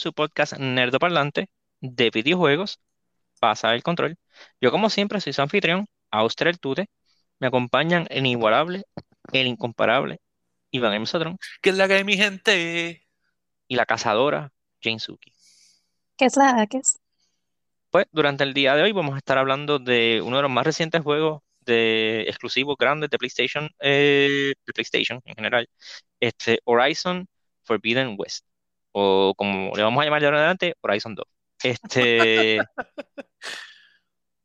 su 0.00 0.12
podcast 0.12 0.54
Nerdo 0.58 0.98
Parlante 0.98 1.48
de 1.80 2.10
videojuegos. 2.10 2.80
Pasa 3.38 3.74
el 3.74 3.82
control. 3.82 4.16
Yo, 4.60 4.70
como 4.70 4.90
siempre, 4.90 5.20
soy 5.20 5.32
su 5.32 5.42
anfitrión, 5.42 5.86
Austria 6.10 6.50
el 6.50 6.58
Tute. 6.58 6.88
Me 7.38 7.46
acompañan 7.46 8.06
el 8.10 8.18
inigualable, 8.26 8.84
el 9.32 9.46
incomparable, 9.46 10.20
Iván 10.70 10.94
M. 10.94 11.06
Sodrón. 11.06 11.38
¿Qué 11.62 11.70
es 11.70 11.76
la 11.76 11.88
que 11.88 11.94
hay, 11.94 12.04
mi 12.04 12.16
gente? 12.16 13.06
Y 13.68 13.76
la 13.76 13.86
cazadora, 13.86 14.52
Jane 14.82 14.98
Suki. 14.98 15.32
¿Qué 16.16 16.26
es 16.26 16.36
la 16.36 16.66
que 16.66 16.78
es? 16.78 16.98
Pues 17.90 18.06
durante 18.12 18.44
el 18.44 18.54
día 18.54 18.74
de 18.74 18.82
hoy 18.82 18.92
vamos 18.92 19.14
a 19.14 19.18
estar 19.18 19.38
hablando 19.38 19.78
de 19.78 20.22
uno 20.24 20.36
de 20.36 20.42
los 20.42 20.50
más 20.50 20.64
recientes 20.64 21.02
juegos 21.02 21.42
de 21.60 22.22
exclusivos 22.28 22.76
grandes 22.78 23.10
de 23.10 23.18
PlayStation, 23.18 23.68
eh, 23.80 24.54
de 24.66 24.72
PlayStation 24.72 25.20
en 25.24 25.34
general, 25.34 25.68
este 26.20 26.60
Horizon 26.64 27.26
Forbidden 27.62 28.14
West, 28.18 28.44
o 28.92 29.34
como 29.36 29.72
le 29.76 29.82
vamos 29.82 30.02
a 30.02 30.04
llamar 30.04 30.20
de 30.20 30.26
ahora 30.26 30.38
en 30.38 30.42
adelante, 30.42 30.74
Horizon 30.80 31.14
2. 31.14 31.26
Este, 31.62 32.56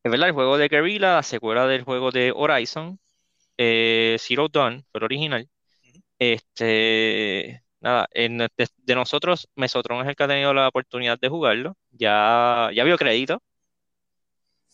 es 0.04 0.12
verdad, 0.12 0.30
el 0.30 0.34
juego 0.34 0.58
de 0.58 0.68
Guerrilla, 0.68 1.16
la 1.16 1.24
secuela 1.24 1.68
del 1.68 1.84
juego 1.84 2.12
de 2.12 2.32
Horizon, 2.36 3.00
eh, 3.58 4.18
Zero 4.20 4.48
Dawn, 4.50 4.86
fue 4.92 5.00
el 5.00 5.06
original. 5.06 5.50
Este, 6.20 7.64
nada, 7.82 8.08
de, 8.14 8.50
de, 8.78 8.96
nosotros, 8.96 9.50
Mesotron 9.56 10.02
es 10.02 10.08
el 10.10 10.16
que 10.16 10.24
ha 10.24 10.28
tenido 10.28 10.54
la 10.54 10.68
oportunidad 10.70 11.20
de 11.20 11.30
jugarlo. 11.30 11.78
Ya, 11.92 12.70
ya 12.74 12.84
vio 12.84 12.98
crédito. 12.98 13.42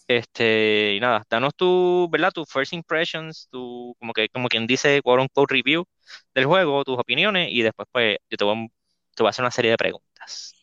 Este, 0.08 0.96
y 0.96 1.00
nada, 1.00 1.24
danos 1.30 1.56
tu, 1.56 2.10
¿verdad? 2.12 2.32
Tus 2.34 2.50
first 2.52 2.74
impressions, 2.74 3.48
tu, 3.50 3.96
como 4.00 4.12
que, 4.14 4.28
como 4.30 4.50
quien 4.50 4.68
dice, 4.68 5.02
quote 5.02 5.22
unquote 5.22 5.54
review 5.56 5.86
del 6.36 6.46
juego, 6.46 6.84
tus 6.84 7.00
opiniones, 7.00 7.50
y 7.52 7.62
después, 7.62 7.88
pues, 7.92 8.18
yo 8.30 8.38
te 8.38 8.44
voy, 8.44 8.68
te 9.22 9.24
voy 9.24 9.30
a 9.30 9.32
hacer 9.32 9.44
una 9.44 9.52
serie 9.52 9.72
de 9.72 9.78
preguntas. 9.78 10.56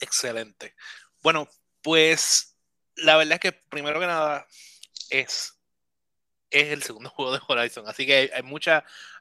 Excelente. 0.00 0.74
Bueno, 1.22 1.48
pues, 1.80 2.56
la 2.96 3.16
verdad 3.16 3.34
es 3.34 3.40
que 3.40 3.52
primero 3.52 4.00
que 4.00 4.06
nada 4.06 4.46
es 5.10 5.58
es 6.50 6.72
el 6.72 6.82
segundo 6.82 7.10
juego 7.14 7.32
de 7.32 7.40
Horizon. 7.46 7.86
Así 7.88 8.06
que 8.06 8.14
hay, 8.14 8.30
hay, 8.34 8.42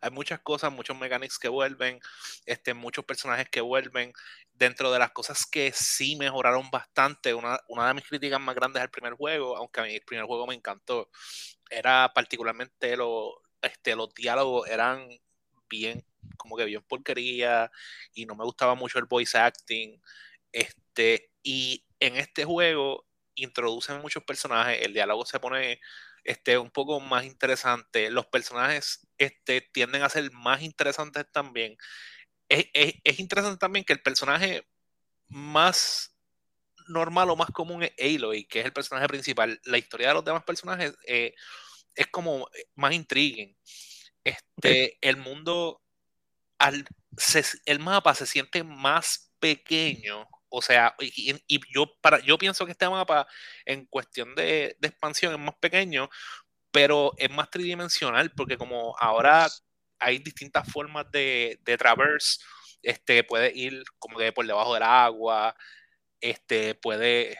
hay 0.01 0.11
muchas 0.11 0.39
cosas, 0.41 0.71
muchos 0.71 0.97
mechanics 0.97 1.37
que 1.39 1.49
vuelven, 1.49 1.99
este, 2.45 2.73
muchos 2.73 3.05
personajes 3.05 3.47
que 3.49 3.61
vuelven. 3.61 4.13
Dentro 4.53 4.91
de 4.91 4.99
las 4.99 5.11
cosas 5.11 5.45
que 5.45 5.71
sí 5.71 6.15
mejoraron 6.15 6.71
bastante, 6.71 7.33
una, 7.33 7.59
una 7.67 7.87
de 7.89 7.93
mis 7.93 8.07
críticas 8.07 8.39
más 8.39 8.55
grandes 8.55 8.81
al 8.81 8.89
primer 8.89 9.13
juego, 9.13 9.55
aunque 9.55 9.81
a 9.81 9.83
mí 9.83 9.93
el 9.93 10.01
primer 10.01 10.25
juego 10.25 10.47
me 10.47 10.55
encantó, 10.55 11.09
era 11.69 12.11
particularmente 12.13 12.97
lo, 12.97 13.43
este, 13.61 13.95
los 13.95 14.13
diálogos 14.15 14.67
eran 14.67 15.07
bien, 15.69 16.03
como 16.37 16.57
que 16.57 16.65
bien 16.65 16.83
porquería, 16.83 17.71
y 18.13 18.25
no 18.25 18.35
me 18.35 18.43
gustaba 18.43 18.75
mucho 18.75 18.99
el 18.99 19.05
voice 19.05 19.37
acting. 19.37 20.01
Este, 20.51 21.29
y 21.43 21.85
en 21.99 22.17
este 22.17 22.45
juego 22.45 23.05
introducen 23.35 24.01
muchos 24.01 24.23
personajes, 24.23 24.81
el 24.81 24.93
diálogo 24.93 25.25
se 25.25 25.39
pone 25.39 25.79
este, 26.23 26.57
un 26.57 26.69
poco 26.71 26.99
más 26.99 27.25
interesante. 27.25 28.11
Los 28.11 28.27
personajes 28.27 29.07
este, 29.17 29.61
tienden 29.61 30.03
a 30.03 30.09
ser 30.09 30.29
más 30.31 30.61
interesantes 30.61 31.25
también. 31.31 31.77
Es, 32.49 33.19
interesante 33.19 33.57
también 33.57 33.85
que 33.85 33.93
el 33.93 34.01
personaje 34.01 34.67
más 35.29 36.15
normal 36.87 37.29
o 37.29 37.35
más 37.35 37.49
común 37.51 37.83
es 37.83 37.93
Aloy, 37.99 38.45
que 38.45 38.59
es 38.59 38.65
el 38.65 38.73
personaje 38.73 39.07
principal. 39.07 39.59
La 39.65 39.77
historia 39.77 40.09
de 40.09 40.13
los 40.15 40.25
demás 40.25 40.43
personajes 40.43 40.93
eh, 41.05 41.33
es 41.95 42.07
como 42.07 42.47
más 42.75 42.93
intriguing. 42.93 43.57
Este, 44.23 44.97
el 45.01 45.17
mundo, 45.17 45.81
el 47.65 47.79
mapa 47.79 48.15
se 48.15 48.25
siente 48.25 48.63
más 48.63 49.31
pequeño 49.39 50.27
o 50.49 50.61
sea, 50.61 50.95
y, 50.99 51.59
yo, 51.73 51.85
para, 52.01 52.19
yo 52.19 52.37
pienso 52.37 52.65
que 52.65 52.71
este 52.71 52.89
mapa 52.89 53.27
en 53.65 53.85
cuestión 53.85 54.35
de, 54.35 54.77
expansión 54.81 55.33
es 55.33 55.39
más 55.39 55.55
pequeño, 55.59 56.09
pero 56.71 57.13
es 57.17 57.29
más 57.31 57.49
tridimensional, 57.49 58.31
porque 58.31 58.57
como 58.57 58.95
ahora 58.99 59.47
hay 59.99 60.19
distintas 60.19 60.69
formas 60.71 61.09
de, 61.11 61.59
de 61.63 61.77
traverse, 61.77 62.39
este, 62.81 63.23
puede 63.23 63.51
ir 63.55 63.83
como 63.99 64.17
que 64.17 64.31
por 64.31 64.47
debajo 64.47 64.73
del 64.73 64.83
agua, 64.83 65.55
este, 66.21 66.75
puede 66.75 67.37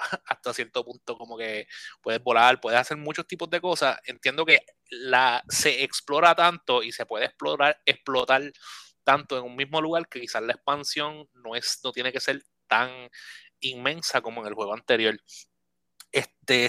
hasta 0.26 0.54
cierto 0.54 0.84
punto 0.84 1.16
como 1.16 1.36
que 1.36 1.66
puedes 2.00 2.22
volar, 2.22 2.60
puedes 2.60 2.78
hacer 2.78 2.96
muchos 2.96 3.26
tipos 3.26 3.50
de 3.50 3.60
cosas. 3.60 3.98
Entiendo 4.04 4.44
que 4.44 4.60
la, 4.90 5.42
se 5.48 5.82
explora 5.84 6.34
tanto 6.34 6.82
y 6.82 6.92
se 6.92 7.06
puede 7.06 7.26
explorar, 7.26 7.80
explotar 7.84 8.42
tanto 9.04 9.38
en 9.38 9.44
un 9.44 9.56
mismo 9.56 9.80
lugar 9.80 10.08
que 10.08 10.20
quizás 10.20 10.42
la 10.42 10.52
expansión 10.52 11.28
no, 11.34 11.56
es, 11.56 11.80
no 11.84 11.92
tiene 11.92 12.12
que 12.12 12.20
ser 12.20 12.42
tan 12.66 13.08
inmensa 13.60 14.20
como 14.20 14.40
en 14.42 14.48
el 14.48 14.54
juego 14.54 14.74
anterior. 14.74 15.18
Este 16.12 16.68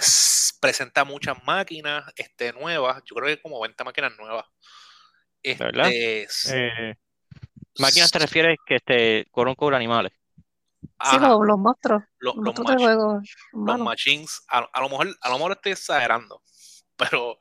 presenta 0.59 1.03
muchas 1.03 1.44
máquinas 1.44 2.03
este, 2.16 2.53
nuevas, 2.53 3.02
yo 3.06 3.16
creo 3.16 3.36
que 3.36 3.41
como 3.41 3.59
20 3.59 3.84
máquinas 3.84 4.14
nuevas. 4.18 4.46
Este, 5.41 6.28
eh, 6.52 6.96
¿Máquinas 7.80 8.12
te 8.12 8.20
refieres 8.20 8.59
que 8.66 8.75
este, 8.75 9.25
con 9.31 9.74
animales? 9.74 10.12
Sí, 11.04 11.18
los, 11.20 11.60
monstruos. 11.60 12.04
Los, 12.20 12.36
monstruos 12.36 12.72
de 12.72 12.78
juego. 12.78 13.22
Los 13.54 13.80
machines, 13.80 14.44
a, 14.48 14.62
lo 14.80 14.90
mejor, 14.90 15.16
a 15.22 15.30
lo 15.30 15.36
mejor 15.36 15.52
estoy 15.54 15.72
exagerando, 15.74 16.42
pero 16.96 17.38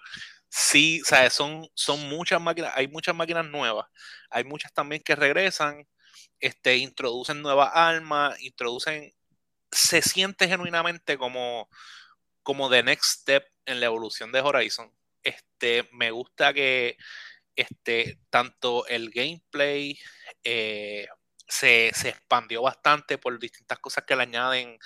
sí, 0.48 1.00
o 1.03 1.04
sea, 1.04 1.28
son, 1.31 1.69
son 1.75 2.09
muchas 2.09 2.41
máquinas, 2.41 2.72
hay 2.75 2.88
muchas 2.88 3.15
máquinas 3.15 3.47
nuevas, 3.47 3.87
hay 4.31 4.44
muchas 4.44 4.72
también 4.72 5.03
que 5.03 5.15
regresan, 5.15 5.87
este, 6.38 6.76
introducen 6.76 7.43
nuevas 7.43 7.71
armas, 7.75 8.41
introducen, 8.41 9.12
se 9.71 10.03
siente 10.03 10.48
genuinamente 10.48 11.19
como, 11.19 11.69
como 12.42 12.71
the 12.71 12.82
next 12.82 13.21
step 13.21 13.44
en 13.66 13.81
la 13.81 13.87
evolución 13.87 14.32
de 14.32 14.41
Horizon. 14.41 14.92
Este, 15.22 15.88
me 15.92 16.10
gusta 16.10 16.54
que 16.54 16.97
este, 17.56 18.19
tanto 18.31 18.87
el 18.87 19.10
gameplay 19.10 19.98
eh, 20.44 21.06
se, 21.50 21.90
se, 21.94 22.10
expandió 22.10 22.62
bastante 22.62 23.18
por 23.18 23.38
distintas 23.38 23.78
cosas 23.78 24.04
que 24.06 24.16
le 24.16 24.22
añaden 24.22 24.78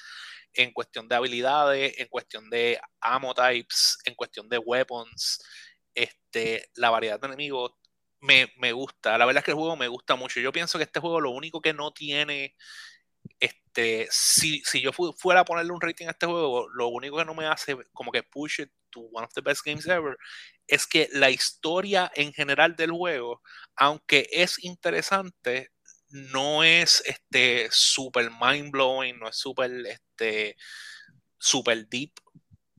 en 0.54 0.72
cuestión 0.72 1.08
de 1.08 1.16
habilidades, 1.16 1.98
en 1.98 2.08
cuestión 2.08 2.48
de 2.50 2.80
ammo 3.00 3.34
types, 3.34 3.98
en 4.04 4.14
cuestión 4.14 4.48
de 4.48 4.58
weapons, 4.58 5.42
este, 5.94 6.70
la 6.74 6.90
variedad 6.90 7.20
de 7.20 7.26
enemigos 7.26 7.72
me, 8.20 8.52
me, 8.56 8.72
gusta. 8.72 9.18
La 9.18 9.26
verdad 9.26 9.40
es 9.40 9.44
que 9.44 9.50
el 9.50 9.56
juego 9.56 9.76
me 9.76 9.88
gusta 9.88 10.16
mucho. 10.16 10.40
Yo 10.40 10.52
pienso 10.52 10.78
que 10.78 10.84
este 10.84 11.00
juego 11.00 11.20
lo 11.20 11.30
único 11.30 11.60
que 11.60 11.74
no 11.74 11.92
tiene, 11.92 12.56
este, 13.40 14.08
si, 14.10 14.62
si 14.64 14.80
yo 14.80 14.92
fuera 14.92 15.40
a 15.40 15.44
ponerle 15.44 15.72
un 15.72 15.80
rating 15.80 16.06
a 16.06 16.10
este 16.12 16.26
juego, 16.26 16.68
lo 16.70 16.88
único 16.88 17.18
que 17.18 17.24
no 17.24 17.34
me 17.34 17.46
hace 17.46 17.76
como 17.92 18.12
que 18.12 18.22
push 18.22 18.60
it 18.60 18.70
to 18.90 19.00
one 19.12 19.24
of 19.24 19.34
the 19.34 19.40
best 19.40 19.64
games 19.64 19.86
ever, 19.86 20.16
es 20.66 20.86
que 20.86 21.08
la 21.12 21.30
historia 21.30 22.10
en 22.14 22.32
general 22.32 22.76
del 22.76 22.92
juego, 22.92 23.42
aunque 23.76 24.28
es 24.32 24.62
interesante, 24.64 25.73
no 26.14 26.62
es 26.62 27.02
este 27.06 27.68
super 27.72 28.30
mind 28.40 28.70
blowing, 28.70 29.18
no 29.18 29.28
es 29.28 29.36
super 29.36 29.70
este 29.84 30.56
super 31.38 31.88
deep. 31.88 32.12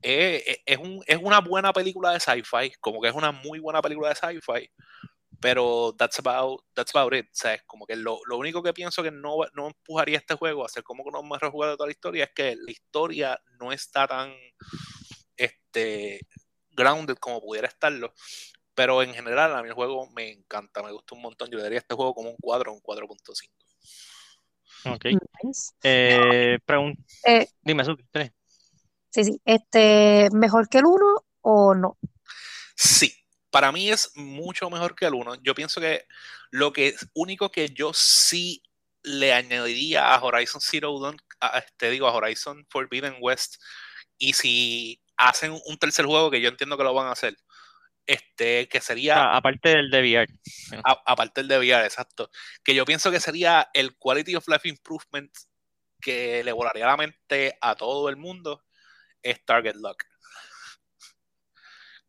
Es, 0.00 0.42
es, 0.64 0.78
un, 0.78 1.02
es 1.06 1.18
una 1.20 1.40
buena 1.40 1.72
película 1.72 2.12
de 2.12 2.20
sci-fi, 2.20 2.72
como 2.80 3.00
que 3.00 3.08
es 3.08 3.14
una 3.14 3.32
muy 3.32 3.58
buena 3.58 3.82
película 3.82 4.08
de 4.08 4.14
sci-fi, 4.14 4.70
pero 5.38 5.94
that's 5.98 6.18
about, 6.18 6.62
that's 6.74 6.94
about 6.94 7.12
it. 7.12 7.26
O 7.26 7.66
como 7.66 7.86
que 7.86 7.96
lo, 7.96 8.20
lo, 8.26 8.38
único 8.38 8.62
que 8.62 8.72
pienso 8.72 9.02
que 9.02 9.10
no, 9.10 9.36
no 9.54 9.66
empujaría 9.66 10.16
este 10.16 10.34
juego 10.34 10.64
a 10.64 10.68
ser 10.70 10.82
como 10.82 11.04
uno 11.04 11.22
más 11.22 11.40
rejugado 11.40 11.72
de 11.72 11.76
toda 11.76 11.88
la 11.88 11.92
historia 11.92 12.24
es 12.24 12.30
que 12.34 12.56
la 12.56 12.70
historia 12.70 13.40
no 13.60 13.70
está 13.70 14.06
tan 14.06 14.34
este, 15.36 16.20
grounded 16.70 17.16
como 17.16 17.42
pudiera 17.42 17.68
estarlo. 17.68 18.14
Pero 18.76 19.02
en 19.02 19.14
general, 19.14 19.56
a 19.56 19.62
mí 19.62 19.68
el 19.68 19.74
juego 19.74 20.08
me 20.10 20.30
encanta, 20.30 20.82
me 20.82 20.92
gusta 20.92 21.14
un 21.14 21.22
montón. 21.22 21.50
Yo 21.50 21.56
le 21.56 21.64
daría 21.64 21.78
este 21.78 21.94
juego 21.94 22.14
como 22.14 22.30
un 22.30 22.36
4 22.38 22.72
un 22.72 22.80
4.5. 22.80 23.50
Ok. 24.92 25.06
Eh, 25.82 26.58
eh, 27.24 27.48
Dime, 27.62 27.84
Suki, 27.84 28.04
Sí, 29.10 29.24
sí. 29.24 29.40
Este, 29.46 30.28
¿Mejor 30.32 30.68
que 30.68 30.78
el 30.78 30.84
1 30.84 31.24
o 31.40 31.74
no? 31.74 31.98
Sí, 32.76 33.14
para 33.50 33.72
mí 33.72 33.90
es 33.90 34.12
mucho 34.14 34.68
mejor 34.68 34.94
que 34.94 35.06
el 35.06 35.14
1. 35.14 35.36
Yo 35.36 35.54
pienso 35.54 35.80
que 35.80 36.04
lo 36.50 36.74
que 36.74 36.94
único 37.14 37.50
que 37.50 37.70
yo 37.70 37.92
sí 37.94 38.62
le 39.02 39.32
añadiría 39.32 40.14
a 40.14 40.22
Horizon 40.22 40.60
Zero 40.60 41.00
Dawn, 41.00 41.16
a, 41.40 41.58
este, 41.58 41.90
digo, 41.90 42.06
a 42.08 42.14
Horizon 42.14 42.66
Forbidden 42.68 43.16
West, 43.20 43.56
y 44.18 44.34
si 44.34 45.02
hacen 45.16 45.58
un 45.64 45.78
tercer 45.78 46.04
juego, 46.04 46.30
que 46.30 46.42
yo 46.42 46.50
entiendo 46.50 46.76
que 46.76 46.84
lo 46.84 46.92
van 46.92 47.06
a 47.06 47.12
hacer, 47.12 47.36
este, 48.06 48.68
que 48.68 48.80
sería... 48.80 49.16
Ah, 49.16 49.36
aparte 49.36 49.70
del 49.70 49.90
de 49.90 50.00
VR. 50.00 50.26
aparte 50.82 51.40
del 51.40 51.48
de 51.48 51.58
VR, 51.58 51.84
exacto. 51.84 52.30
Que 52.62 52.74
yo 52.74 52.84
pienso 52.84 53.10
que 53.10 53.20
sería 53.20 53.68
el 53.74 53.96
Quality 53.96 54.36
of 54.36 54.48
Life 54.48 54.68
Improvement 54.68 55.30
que 56.00 56.44
le 56.44 56.52
volaría 56.52 56.86
la 56.86 56.96
mente 56.96 57.58
a 57.60 57.74
todo 57.74 58.08
el 58.08 58.16
mundo, 58.16 58.64
es 59.22 59.44
Target 59.44 59.76
Lock. 59.76 60.04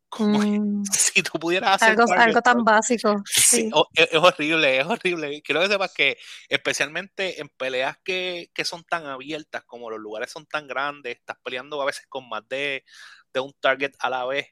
Como 0.09 0.39
Mm, 0.39 0.83
si 0.91 1.21
tú 1.21 1.37
pudieras 1.39 1.75
hacer 1.75 1.89
algo, 1.89 2.05
target 2.05 2.23
algo 2.27 2.41
tan 2.41 2.63
básico. 2.63 3.21
Sí, 3.25 3.69
es, 3.93 4.09
es 4.11 4.17
horrible, 4.17 4.79
es 4.79 4.85
horrible. 4.85 5.41
Quiero 5.41 5.61
que 5.61 5.67
sepas 5.67 5.93
que 5.93 6.17
especialmente 6.47 7.41
en 7.41 7.49
peleas 7.49 7.97
que, 8.03 8.49
que 8.53 8.65
son 8.65 8.83
tan 8.83 9.05
abiertas, 9.05 9.63
como 9.65 9.89
los 9.89 9.99
lugares 9.99 10.31
son 10.31 10.45
tan 10.45 10.67
grandes, 10.67 11.17
estás 11.17 11.37
peleando 11.43 11.81
a 11.81 11.85
veces 11.85 12.05
con 12.07 12.27
más 12.29 12.47
de, 12.47 12.85
de 13.33 13.39
un 13.39 13.53
target 13.59 13.91
a 13.99 14.09
la 14.09 14.25
vez, 14.25 14.47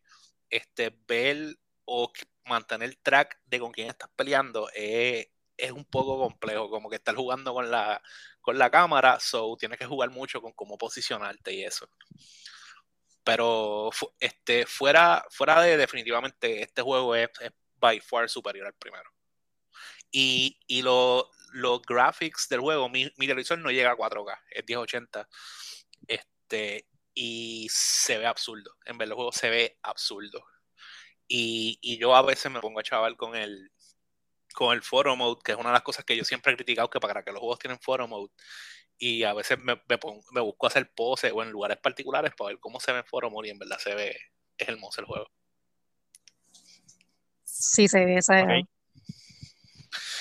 este, 0.49 0.95
ver 1.07 1.57
o 1.85 2.11
mantener 2.45 2.95
track 3.01 3.39
de 3.45 3.59
con 3.59 3.71
quién 3.71 3.89
estás 3.89 4.09
peleando 4.15 4.69
es, 4.73 5.27
es 5.57 5.71
un 5.71 5.85
poco 5.85 6.19
complejo, 6.19 6.69
como 6.69 6.89
que 6.89 6.97
estar 6.97 7.15
jugando 7.15 7.53
con 7.53 7.69
la, 7.71 8.01
con 8.41 8.57
la 8.57 8.69
cámara, 8.69 9.19
so 9.19 9.55
tienes 9.57 9.79
que 9.79 9.85
jugar 9.85 10.09
mucho 10.11 10.41
con 10.41 10.53
cómo 10.53 10.77
posicionarte 10.77 11.53
y 11.53 11.63
eso. 11.63 11.89
Pero 13.23 13.89
este, 14.19 14.65
fuera, 14.65 15.25
fuera 15.31 15.61
de 15.61 15.77
definitivamente 15.77 16.61
este 16.61 16.81
juego 16.81 17.15
es, 17.15 17.29
es 17.41 17.51
by 17.77 17.99
far 17.99 18.29
superior 18.29 18.67
al 18.67 18.73
primero. 18.75 19.09
Y, 20.11 20.59
y 20.67 20.81
lo- 20.81 21.29
los 21.53 21.81
graphics 21.81 22.47
del 22.49 22.59
juego, 22.61 22.89
mi, 22.89 23.11
mi 23.17 23.27
televisor 23.27 23.57
no 23.59 23.71
llega 23.71 23.91
a 23.91 23.95
4K, 23.95 24.39
es 24.51 24.63
1080. 24.67 25.27
Este, 26.07 26.87
y 27.15 27.67
se 27.71 28.19
ve 28.19 28.27
absurdo. 28.27 28.75
En 28.85 28.97
ver 28.99 29.07
el 29.09 29.15
juego 29.15 29.31
se 29.33 29.49
ve 29.49 29.79
absurdo. 29.83 30.45
Y, 31.27 31.79
y 31.81 31.97
yo 31.99 32.15
a 32.15 32.21
veces 32.23 32.51
me 32.51 32.61
pongo 32.61 32.79
a 32.79 32.83
chaval 32.83 33.17
con 33.17 33.35
el, 33.35 33.71
con 34.53 34.73
el 34.75 34.83
photo 34.83 35.15
mode, 35.15 35.41
que 35.43 35.53
es 35.53 35.57
una 35.57 35.69
de 35.69 35.73
las 35.75 35.83
cosas 35.83 36.05
que 36.05 36.17
yo 36.17 36.23
siempre 36.25 36.53
he 36.53 36.55
criticado, 36.55 36.89
que 36.89 36.99
para 36.99 37.23
que 37.23 37.31
los 37.31 37.39
juegos 37.39 37.59
tienen 37.59 37.79
photo 37.79 38.07
mode. 38.07 38.31
Y 38.97 39.23
a 39.23 39.33
veces 39.33 39.59
me, 39.59 39.75
me, 39.89 39.97
pongo- 39.99 40.23
me 40.33 40.41
busco 40.41 40.67
hacer 40.67 40.91
poses 40.93 41.31
o 41.33 41.43
en 41.43 41.51
lugares 41.51 41.77
particulares 41.77 42.33
para 42.37 42.49
ver 42.49 42.59
cómo 42.59 42.79
se 42.79 42.91
ve 42.93 42.99
en 42.99 43.05
photo 43.05 43.29
mode 43.29 43.47
y 43.49 43.51
en 43.51 43.59
verdad 43.59 43.79
se 43.79 43.95
ve, 43.95 44.17
es 44.57 44.67
hermoso 44.69 45.01
el 45.01 45.07
juego. 45.07 45.27
Sí, 47.43 47.87
se 47.87 48.05
ve, 48.05 48.21
se 48.21 48.35
ve. 48.45 48.61
Ok. 48.61 48.69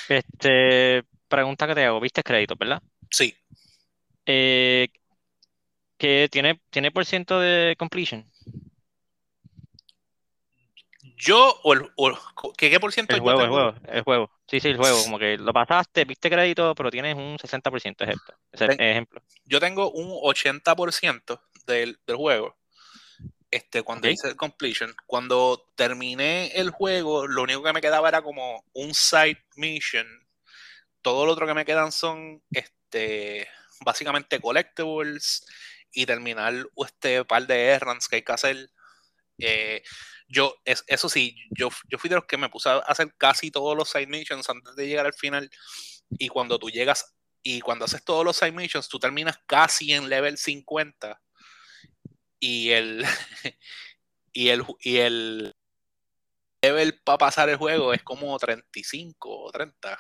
Este, 0.09 1.05
pregunta 1.29 1.67
que 1.67 1.75
te 1.75 1.85
hago, 1.85 2.01
¿viste 2.01 2.23
créditos, 2.23 2.59
verdad? 2.59 2.83
Sí, 3.11 3.35
Eh, 4.27 4.89
que 5.97 6.29
tiene, 6.31 6.61
tiene 6.71 6.91
por 6.91 7.05
ciento 7.05 7.41
de 7.41 7.75
completion. 7.79 8.25
yo 11.17 11.59
o 11.63 11.73
el, 11.73 11.91
o 11.97 12.19
¿qué, 12.57 12.71
qué 12.71 12.81
por 12.81 12.93
ciento 12.93 13.15
El 13.15 13.21
juego, 13.21 13.43
el 13.43 13.49
juego, 13.49 13.75
el 13.89 14.03
juego. 14.03 14.31
Sí, 14.47 14.61
sí, 14.61 14.69
el 14.69 14.77
juego. 14.77 15.03
Como 15.05 15.19
que 15.19 15.39
lo 15.39 15.53
pasaste, 15.53 16.05
viste 16.05 16.31
crédito, 16.31 16.75
pero 16.75 16.91
tienes 16.91 17.15
un 17.15 17.39
60%, 17.39 18.05
ejemplo. 18.05 18.35
Ejemplo. 18.53 19.23
yo 19.45 19.61
tengo 19.61 19.91
un 19.91 20.11
80% 20.11 21.41
del, 21.67 21.99
del 22.07 22.17
juego. 22.17 22.57
Este, 23.51 23.83
cuando 23.83 24.09
Ok. 24.09 24.15
hice 24.15 24.29
el 24.29 24.37
completion, 24.37 24.95
cuando 25.07 25.71
terminé 25.77 26.49
el 26.55 26.71
juego, 26.71 27.27
lo 27.27 27.43
único 27.43 27.63
que 27.63 27.73
me 27.73 27.81
quedaba 27.81 28.09
era 28.09 28.21
como 28.21 28.65
un 28.73 28.93
side 28.93 29.45
mission. 29.57 30.07
Todo 31.01 31.25
lo 31.25 31.33
otro 31.33 31.47
que 31.47 31.55
me 31.55 31.65
quedan 31.65 31.93
son 31.93 32.43
este, 32.51 33.47
básicamente 33.81 34.41
collectibles 34.41 35.47
y 35.95 36.07
terminar 36.07 36.55
este 36.77 37.25
par 37.25 37.47
de 37.47 37.67
errands 37.67 38.09
que 38.09 38.17
hay 38.17 38.23
que 38.23 38.33
hacer. 38.33 38.71
Eh, 39.39 39.83
yo, 40.29 40.57
es, 40.65 40.85
eso 40.87 41.09
sí, 41.09 41.37
yo, 41.51 41.69
yo 41.89 41.99
fui 41.99 42.09
de 42.09 42.17
los 42.17 42.27
que 42.27 42.37
me 42.37 42.49
puse 42.49 42.69
a 42.69 42.79
hacer 42.79 43.15
casi 43.17 43.51
todos 43.51 43.77
los 43.77 43.91
side 43.91 44.07
missions 44.07 44.49
antes 44.49 44.75
de 44.77 44.87
llegar 44.87 45.07
al 45.07 45.15
final. 45.15 45.51
Y 46.11 46.29
cuando 46.29 46.59
tú 46.59 46.71
llegas 46.71 47.15
y 47.43 47.61
cuando 47.61 47.85
haces 47.85 48.05
todos 48.05 48.25
los 48.25 48.37
side 48.37 48.53
missions, 48.53 48.89
tú 48.89 48.99
terminas 48.99 49.39
casi 49.47 49.93
en 49.93 50.09
level 50.09 50.39
50 50.39 51.21
y 52.41 52.71
el 52.71 53.05
y 54.33 54.49
el 54.49 54.65
y 54.81 54.97
el 54.99 55.57
level 56.63 57.01
para 57.03 57.19
pasar 57.19 57.49
el 57.49 57.57
juego 57.57 57.93
es 57.93 58.03
como 58.03 58.39
35 58.39 59.29
o 59.31 59.51
30. 59.53 59.99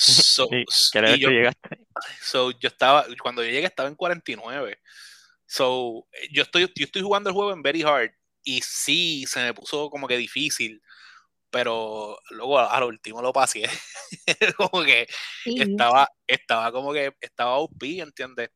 So, 0.00 0.48
Sí, 0.50 0.64
y 1.06 1.18
yo, 1.20 1.30
llegaste. 1.30 1.80
so, 2.22 2.52
yo 2.52 2.68
estaba 2.68 3.04
cuando 3.20 3.42
yo 3.42 3.50
llegué 3.50 3.66
estaba 3.66 3.88
en 3.88 3.96
49. 3.96 4.80
So, 5.44 6.06
yo 6.30 6.42
estoy 6.42 6.62
yo 6.76 6.84
estoy 6.84 7.02
jugando 7.02 7.30
el 7.30 7.34
juego 7.34 7.52
en 7.52 7.62
very 7.62 7.82
hard 7.82 8.12
y 8.44 8.60
sí 8.62 9.24
se 9.26 9.42
me 9.42 9.54
puso 9.54 9.90
como 9.90 10.06
que 10.06 10.16
difícil, 10.16 10.80
pero 11.50 12.16
luego 12.30 12.60
a, 12.60 12.76
a 12.76 12.80
lo 12.80 12.86
último 12.86 13.20
lo 13.20 13.32
pasé. 13.32 13.64
como 14.56 14.84
que 14.84 15.08
Sí. 15.42 15.56
estaba, 15.58 16.08
estaba 16.26 16.70
como 16.70 16.92
que 16.92 17.12
estaba 17.20 17.58
OP, 17.58 17.98
¿entiendes? 18.00 18.50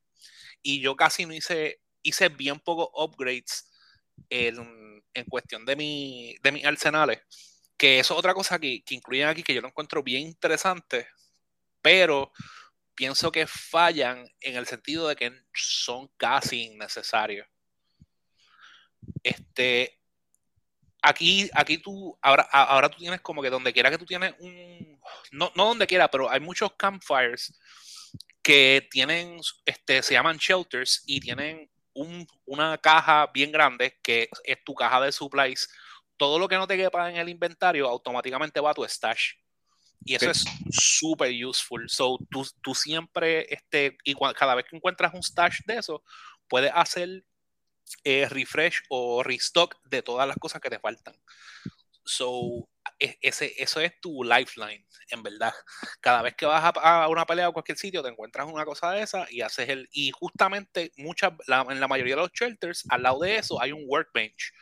Y 0.62 0.80
yo 0.80 0.94
casi 0.94 1.26
no 1.26 1.34
hice, 1.34 1.80
hice 2.02 2.28
bien 2.28 2.60
pocos 2.60 2.88
upgrades 2.94 3.68
en, 4.30 5.02
en 5.12 5.24
cuestión 5.24 5.64
de, 5.64 5.74
mi, 5.74 6.36
de 6.40 6.52
mis 6.52 6.64
arsenales. 6.64 7.20
Que 7.76 7.98
eso 7.98 8.14
es 8.14 8.18
otra 8.18 8.32
cosa 8.32 8.60
que, 8.60 8.82
que 8.84 8.94
incluyen 8.94 9.26
aquí 9.26 9.42
que 9.42 9.54
yo 9.54 9.60
lo 9.60 9.68
encuentro 9.68 10.04
bien 10.04 10.22
interesante, 10.22 11.08
pero 11.82 12.32
pienso 12.94 13.32
que 13.32 13.46
fallan 13.46 14.26
en 14.40 14.56
el 14.56 14.67
sentido 14.67 15.08
de 15.08 15.17
que 15.17 15.32
son 15.55 16.08
casi 16.17 16.64
innecesarios. 16.64 17.46
Este, 19.23 19.99
aquí, 21.02 21.50
aquí 21.55 21.79
tú, 21.79 22.17
ahora, 22.23 22.43
ahora 22.52 22.88
tú 22.88 22.99
tienes 22.99 23.20
como 23.20 23.43
que 23.43 23.50
donde 23.50 23.73
quiera 23.73 23.90
que 23.90 23.99
tú 23.99 24.06
tienes 24.06 24.34
un, 24.38 25.00
no, 25.32 25.50
no 25.55 25.67
donde 25.67 25.87
quiera, 25.87 26.08
pero 26.11 26.31
hay 26.31 26.40
muchos 26.40 26.73
campfires 26.76 27.58
que 28.43 28.87
tienen, 28.90 29.38
este, 29.64 30.02
se 30.02 30.14
llaman 30.14 30.38
shelters 30.38 31.02
y 31.06 31.20
tienen 31.20 31.70
un- 31.94 32.26
una 32.46 32.78
caja 32.78 33.28
bien 33.32 33.52
grande 33.52 33.99
que 34.02 34.28
es 34.44 34.58
tu 34.64 34.75
caja 34.75 35.00
de 35.00 35.12
supplies. 35.12 35.69
Todo 36.17 36.38
lo 36.38 36.49
que 36.49 36.56
no 36.56 36.67
te 36.67 36.76
quepa 36.76 37.11
en 37.11 37.17
el 37.17 37.28
inventario 37.28 37.88
automáticamente 37.88 38.61
va 38.61 38.70
a 38.70 38.75
tu 38.75 38.85
stash. 38.85 39.32
Y 40.04 40.14
eso 40.14 40.31
es 40.31 40.44
súper 40.70 41.32
useful. 41.44 41.88
So, 41.88 42.19
tú, 42.31 42.46
tú 42.62 42.75
siempre, 42.75 43.46
este, 43.52 43.96
y 44.04 44.14
cada 44.34 44.54
vez 44.54 44.64
que 44.69 44.76
encuentras 44.76 45.14
un 45.14 45.22
stash 45.22 45.60
de 45.66 45.78
eso, 45.78 46.02
puedes 46.49 46.72
hacer 46.75 47.25
eh, 48.04 48.28
refresh 48.28 48.81
o 48.88 49.22
restock 49.22 49.76
de 49.84 50.02
todas 50.02 50.26
las 50.26 50.37
cosas 50.38 50.60
que 50.60 50.70
te 50.70 50.78
faltan. 50.81 51.14
So, 52.04 52.69
e- 52.99 53.16
ese, 53.20 53.52
eso 53.62 53.81
es 53.81 53.93
tu 54.00 54.25
lifeline, 54.25 54.84
en 55.10 55.22
verdad. 55.22 55.52
Cada 56.00 56.22
vez 56.22 56.34
que 56.34 56.46
vas 56.46 56.64
a, 56.64 57.04
a 57.04 57.08
una 57.08 57.25
pelea 57.26 57.49
o 57.49 57.52
cualquier 57.52 57.78
sitio, 57.78 58.02
te 58.02 58.08
encuentras 58.08 58.49
una 58.49 58.64
cosa 58.64 58.90
de 58.90 59.02
esa 59.02 59.26
y 59.30 59.40
haces 59.40 59.68
el. 59.68 59.88
Y 59.92 60.11
justamente 60.11 60.90
muchas, 60.97 61.32
la- 61.47 61.66
en 61.68 61.78
la 61.80 61.88
mayoría 61.88 62.16
de 62.16 62.23
los 62.23 62.32
shelters, 62.32 62.85
al 62.88 63.02
lado 63.04 63.21
de 63.21 63.37
eso 63.37 63.61
hay 63.62 63.71
un 63.73 63.85
workbench. 63.87 64.52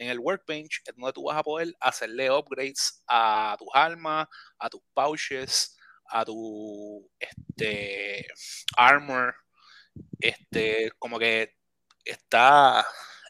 En 0.00 0.08
el 0.10 0.20
workbench 0.20 0.82
es 0.86 0.96
donde 0.96 1.12
tú 1.14 1.24
vas 1.24 1.38
a 1.38 1.44
poder 1.44 1.74
hacerle 1.80 2.30
upgrades 2.32 3.04
a 3.08 3.56
tus 3.58 3.68
armas, 3.74 4.28
a 4.58 4.70
tus 4.70 4.82
pouches, 4.94 5.76
a 6.10 6.24
tu 6.24 7.10
este, 7.20 8.26
armor. 8.76 9.34
Este, 10.20 10.90
como 10.98 11.18
que 11.18 11.54
está. 12.04 12.86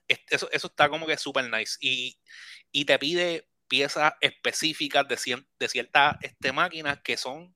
es- 0.08 0.20
Eso, 0.30 0.50
eso 0.52 0.66
está 0.68 0.88
como 0.88 1.06
que 1.06 1.16
super 1.16 1.48
nice. 1.50 1.76
Y, 1.80 2.18
y 2.72 2.84
te 2.84 2.98
pide 2.98 3.48
piezas 3.68 4.12
específicas 4.20 5.06
de, 5.08 5.16
cien- 5.16 5.48
de 5.58 5.68
ciertas 5.68 6.16
este, 6.22 6.52
máquinas 6.52 7.00
que 7.02 7.16
son 7.16 7.54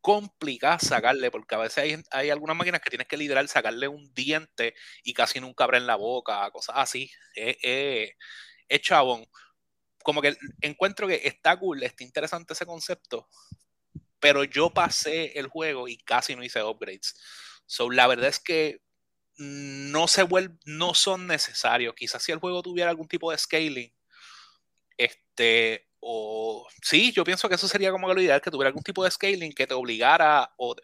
complicadas 0.00 0.86
sacarle, 0.86 1.30
porque 1.30 1.54
a 1.54 1.58
veces 1.58 1.78
hay, 1.78 2.02
hay 2.10 2.30
algunas 2.30 2.56
máquinas 2.56 2.80
que 2.80 2.90
tienes 2.90 3.08
que 3.08 3.16
literal 3.16 3.48
sacarle 3.48 3.88
un 3.88 4.12
diente 4.14 4.74
y 5.04 5.14
casi 5.14 5.40
nunca 5.40 5.64
abren 5.64 5.86
la 5.86 5.96
boca, 5.96 6.50
cosas 6.50 6.76
así. 6.78 7.10
Es, 7.34 7.56
es- 7.62 8.10
es 8.68 8.80
chabón. 8.82 9.26
Como 10.04 10.22
que 10.22 10.36
encuentro 10.62 11.08
que 11.08 11.22
está 11.24 11.58
cool, 11.58 11.82
está 11.84 12.04
interesante 12.04 12.54
ese 12.54 12.66
concepto, 12.66 13.28
pero 14.20 14.44
yo 14.44 14.70
pasé 14.70 15.38
el 15.38 15.46
juego 15.48 15.88
y 15.88 15.98
casi 15.98 16.36
no 16.36 16.44
hice 16.44 16.62
upgrades. 16.62 17.14
So, 17.66 17.90
la 17.90 18.06
verdad 18.06 18.28
es 18.28 18.40
que 18.40 18.80
no 19.38 20.08
se 20.08 20.24
vuelve, 20.24 20.56
no 20.66 20.94
son 20.94 21.26
necesarios. 21.26 21.94
Quizás 21.96 22.22
si 22.22 22.32
el 22.32 22.38
juego 22.40 22.62
tuviera 22.62 22.90
algún 22.90 23.08
tipo 23.08 23.30
de 23.32 23.38
scaling, 23.38 23.92
este, 24.96 25.86
o 26.00 26.66
sí, 26.82 27.12
yo 27.12 27.24
pienso 27.24 27.48
que 27.48 27.56
eso 27.56 27.68
sería 27.68 27.90
como 27.90 28.08
que 28.08 28.14
lo 28.14 28.22
ideal, 28.22 28.40
que 28.40 28.50
tuviera 28.50 28.68
algún 28.68 28.82
tipo 28.82 29.04
de 29.04 29.10
scaling 29.10 29.52
que 29.52 29.66
te 29.66 29.74
obligara 29.74 30.50
o, 30.56 30.74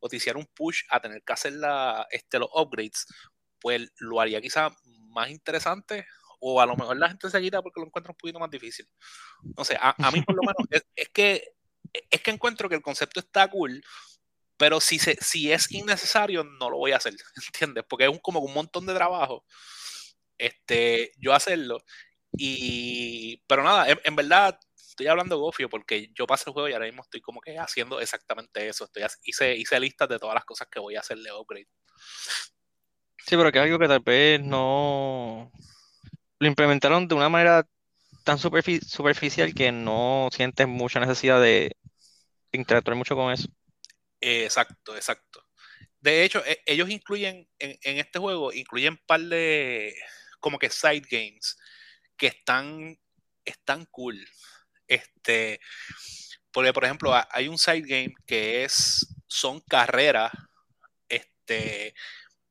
o 0.00 0.08
te 0.08 0.16
hiciera 0.16 0.38
un 0.38 0.46
push 0.46 0.82
a 0.90 1.00
tener 1.00 1.22
que 1.22 1.32
hacer 1.32 1.52
la, 1.54 2.06
este, 2.10 2.38
los 2.38 2.48
upgrades, 2.52 3.06
pues 3.60 3.90
lo 3.98 4.20
haría 4.20 4.40
quizás 4.40 4.72
más 5.10 5.30
interesante. 5.30 6.06
O 6.40 6.60
a 6.60 6.66
lo 6.66 6.76
mejor 6.76 6.98
la 6.98 7.08
gente 7.08 7.30
se 7.30 7.40
quita 7.40 7.62
porque 7.62 7.80
lo 7.80 7.86
encuentra 7.86 8.12
un 8.12 8.18
poquito 8.18 8.38
más 8.38 8.50
difícil. 8.50 8.86
No 9.56 9.64
sé, 9.64 9.76
a, 9.80 9.94
a 9.96 10.10
mí 10.10 10.20
por 10.22 10.34
lo 10.36 10.42
menos 10.42 10.56
es, 10.70 10.84
es 10.94 11.08
que 11.10 11.54
es 12.10 12.20
que 12.22 12.30
encuentro 12.30 12.68
que 12.68 12.74
el 12.74 12.82
concepto 12.82 13.20
está 13.20 13.48
cool, 13.48 13.82
pero 14.56 14.80
si, 14.80 14.98
se, 14.98 15.16
si 15.20 15.52
es 15.52 15.70
innecesario, 15.70 16.44
no 16.44 16.70
lo 16.70 16.78
voy 16.78 16.92
a 16.92 16.96
hacer, 16.96 17.14
¿entiendes? 17.46 17.84
Porque 17.88 18.04
es 18.04 18.10
un, 18.10 18.18
como 18.18 18.40
un 18.40 18.54
montón 18.54 18.86
de 18.86 18.94
trabajo 18.94 19.44
este, 20.38 21.12
yo 21.18 21.32
hacerlo. 21.32 21.82
Y, 22.36 23.38
pero 23.46 23.62
nada, 23.62 23.88
en, 23.90 24.00
en 24.04 24.16
verdad 24.16 24.58
estoy 24.76 25.08
hablando 25.08 25.38
gofio 25.38 25.68
porque 25.68 26.10
yo 26.14 26.26
pasé 26.26 26.50
el 26.50 26.54
juego 26.54 26.68
y 26.68 26.72
ahora 26.74 26.86
mismo 26.86 27.02
estoy 27.02 27.20
como 27.20 27.40
que 27.40 27.58
haciendo 27.58 28.00
exactamente 28.00 28.68
eso. 28.68 28.84
Estoy, 28.86 29.04
hice, 29.24 29.56
hice 29.56 29.80
listas 29.80 30.08
de 30.08 30.18
todas 30.18 30.34
las 30.34 30.44
cosas 30.44 30.68
que 30.70 30.80
voy 30.80 30.96
a 30.96 31.00
hacer 31.00 31.18
de 31.18 31.32
upgrade. 31.32 31.68
Sí, 33.18 33.36
pero 33.36 33.52
que 33.52 33.58
es 33.58 33.64
algo 33.64 33.78
que 33.78 33.88
tal 33.88 34.00
vez 34.00 34.40
no. 34.42 35.50
lo 36.40 36.48
implementaron 36.48 37.08
de 37.08 37.14
una 37.16 37.28
manera 37.30 37.66
tan 38.24 38.38
superfi- 38.38 38.82
superficial 38.82 39.54
que 39.54 39.72
no 39.72 40.30
sientes 40.32 40.68
mucha 40.68 41.00
necesidad 41.00 41.42
de 41.42 41.76
interactuar 42.52 42.96
mucho 42.96 43.16
con 43.16 43.32
eso. 43.32 43.48
Exacto, 44.20 44.96
exacto. 44.96 45.44
De 46.00 46.24
hecho, 46.24 46.44
e- 46.46 46.62
ellos 46.66 46.90
incluyen 46.90 47.48
en, 47.58 47.78
en 47.82 47.98
este 47.98 48.18
juego, 48.18 48.52
incluyen 48.52 48.94
un 48.94 49.00
par 49.06 49.20
de 49.22 49.94
como 50.40 50.58
que 50.58 50.70
side 50.70 51.04
games 51.10 51.56
que 52.24 52.28
están, 52.28 52.98
están 53.44 53.84
cool. 53.90 54.26
Este, 54.88 55.60
porque, 56.50 56.72
por 56.72 56.84
ejemplo, 56.84 57.14
ha- 57.14 57.28
hay 57.30 57.48
un 57.48 57.58
side 57.58 57.82
game 57.82 58.14
que 58.24 58.64
es, 58.64 59.06
son 59.26 59.60
carreras. 59.60 60.32
Este, 61.06 61.94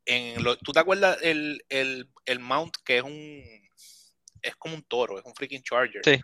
en 0.06 0.44
lo, 0.44 0.56
¿tú 0.60 0.74
te 0.74 0.80
acuerdas 0.80 1.18
el, 1.24 1.66
el, 1.70 2.08
el 2.26 2.40
mount 2.40 2.76
que 2.86 2.98
es 2.98 3.04
un, 3.04 3.44
es 4.44 4.56
como 4.58 4.76
un 4.76 4.84
toro, 4.84 5.18
es 5.18 5.26
un 5.26 5.34
freaking 5.34 5.64
charger? 5.64 6.02
Sí. 6.06 6.22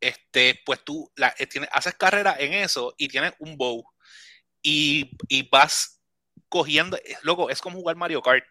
Este, 0.00 0.60
pues 0.66 0.82
tú 0.82 1.08
la, 1.14 1.32
eh, 1.38 1.46
tienes, 1.46 1.70
haces 1.72 1.94
carrera 1.94 2.34
en 2.40 2.54
eso 2.54 2.92
y 2.98 3.06
tienes 3.06 3.34
un 3.38 3.56
bow 3.56 3.84
y, 4.60 5.12
y 5.28 5.48
vas 5.48 6.00
cogiendo, 6.48 6.96
eh, 6.96 7.16
loco, 7.22 7.50
es 7.50 7.60
como 7.60 7.78
jugar 7.78 7.94
Mario 7.94 8.20
Kart. 8.20 8.44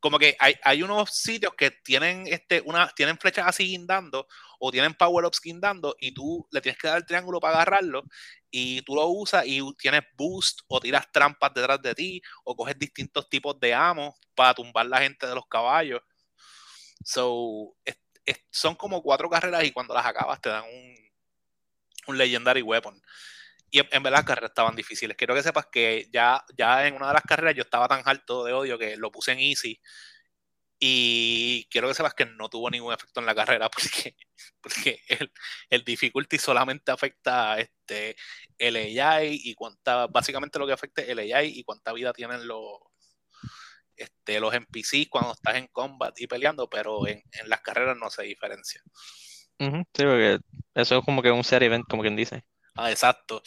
Como 0.00 0.18
que 0.18 0.36
hay, 0.38 0.54
hay 0.62 0.82
unos 0.82 1.10
sitios 1.10 1.54
que 1.56 1.70
tienen, 1.70 2.26
este, 2.28 2.60
una, 2.64 2.88
tienen 2.90 3.18
flechas 3.18 3.46
así 3.48 3.64
guindando 3.66 4.28
o 4.60 4.70
tienen 4.70 4.94
power-ups 4.94 5.40
guindando 5.42 5.96
y 5.98 6.12
tú 6.12 6.46
le 6.52 6.60
tienes 6.60 6.78
que 6.78 6.88
dar 6.88 6.98
el 6.98 7.06
triángulo 7.06 7.40
para 7.40 7.56
agarrarlo 7.56 8.04
y 8.50 8.82
tú 8.82 8.94
lo 8.94 9.06
usas 9.08 9.44
y 9.46 9.60
tienes 9.76 10.02
boost 10.16 10.60
o 10.68 10.80
tiras 10.80 11.10
trampas 11.12 11.52
detrás 11.54 11.82
de 11.82 11.94
ti 11.94 12.22
o 12.44 12.56
coges 12.56 12.78
distintos 12.78 13.28
tipos 13.28 13.58
de 13.58 13.74
amos 13.74 14.14
para 14.34 14.54
tumbar 14.54 14.86
la 14.86 15.00
gente 15.00 15.26
de 15.26 15.34
los 15.34 15.46
caballos. 15.46 16.00
So, 17.04 17.74
son 18.50 18.74
como 18.74 19.02
cuatro 19.02 19.28
carreras 19.30 19.64
y 19.64 19.72
cuando 19.72 19.94
las 19.94 20.06
acabas 20.06 20.40
te 20.40 20.48
dan 20.48 20.64
un, 20.64 20.94
un 22.08 22.18
Legendary 22.18 22.62
Weapon. 22.62 23.00
Y 23.70 23.80
en, 23.80 24.02
verdad 24.02 24.18
las 24.18 24.24
carreras 24.24 24.50
estaban 24.50 24.76
difíciles. 24.76 25.16
Quiero 25.16 25.34
que 25.34 25.42
sepas 25.42 25.66
que 25.66 26.08
ya, 26.12 26.44
ya 26.56 26.86
en 26.86 26.94
una 26.94 27.08
de 27.08 27.14
las 27.14 27.22
carreras 27.22 27.54
yo 27.54 27.62
estaba 27.62 27.88
tan 27.88 28.02
harto 28.04 28.44
de 28.44 28.52
odio 28.52 28.78
que 28.78 28.96
lo 28.96 29.10
puse 29.12 29.32
en 29.32 29.40
easy. 29.40 29.80
Y 30.80 31.66
quiero 31.70 31.88
que 31.88 31.94
sepas 31.94 32.14
que 32.14 32.24
no 32.24 32.48
tuvo 32.48 32.70
ningún 32.70 32.94
efecto 32.94 33.20
en 33.20 33.26
la 33.26 33.34
carrera 33.34 33.68
porque, 33.70 34.16
porque 34.60 35.00
el, 35.08 35.32
el 35.70 35.84
difficulty 35.84 36.38
solamente 36.38 36.92
afecta 36.92 37.58
este, 37.58 38.16
el 38.58 38.76
AI 38.76 39.40
y 39.44 39.54
cuánta, 39.54 40.06
básicamente 40.06 40.58
lo 40.58 40.66
que 40.66 40.72
afecta 40.72 41.02
es 41.02 41.08
el 41.08 41.18
AI 41.18 41.58
y 41.58 41.64
cuánta 41.64 41.92
vida 41.92 42.12
tienen 42.12 42.46
los, 42.46 42.78
este, 43.96 44.38
los 44.38 44.54
NPCs 44.54 45.08
cuando 45.10 45.32
estás 45.32 45.56
en 45.56 45.66
combat 45.66 46.18
y 46.20 46.28
peleando, 46.28 46.70
pero 46.70 47.06
en, 47.06 47.22
en 47.32 47.48
las 47.48 47.60
carreras 47.60 47.96
no 47.96 48.08
se 48.08 48.22
diferencia. 48.22 48.80
Ujú, 49.60 49.78
Sí, 49.92 50.04
porque 50.04 50.38
eso 50.74 50.98
es 50.98 51.04
como 51.04 51.22
que 51.22 51.32
un 51.32 51.42
set 51.42 51.62
event, 51.62 51.84
como 51.88 52.02
quien 52.02 52.14
dice. 52.14 52.44
Ah, 52.78 52.90
exacto. 52.92 53.42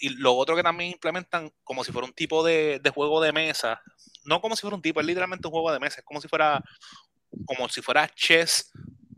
Y 0.00 0.08
lo 0.10 0.34
otro 0.34 0.56
que 0.56 0.62
también 0.62 0.92
implementan 0.92 1.52
como 1.62 1.84
si 1.84 1.92
fuera 1.92 2.06
un 2.06 2.14
tipo 2.14 2.42
de, 2.42 2.80
de 2.82 2.90
juego 2.90 3.20
de 3.20 3.32
mesa, 3.32 3.82
no 4.24 4.40
como 4.40 4.56
si 4.56 4.62
fuera 4.62 4.76
un 4.76 4.82
tipo, 4.82 4.98
es 5.00 5.06
literalmente 5.06 5.46
un 5.46 5.52
juego 5.52 5.70
de 5.72 5.78
mesa, 5.78 6.00
es 6.00 6.04
como 6.04 6.20
si 6.22 6.28
fuera 6.28 6.62
como 7.46 7.68
si 7.68 7.82
fuera 7.82 8.08
chess, 8.14 8.70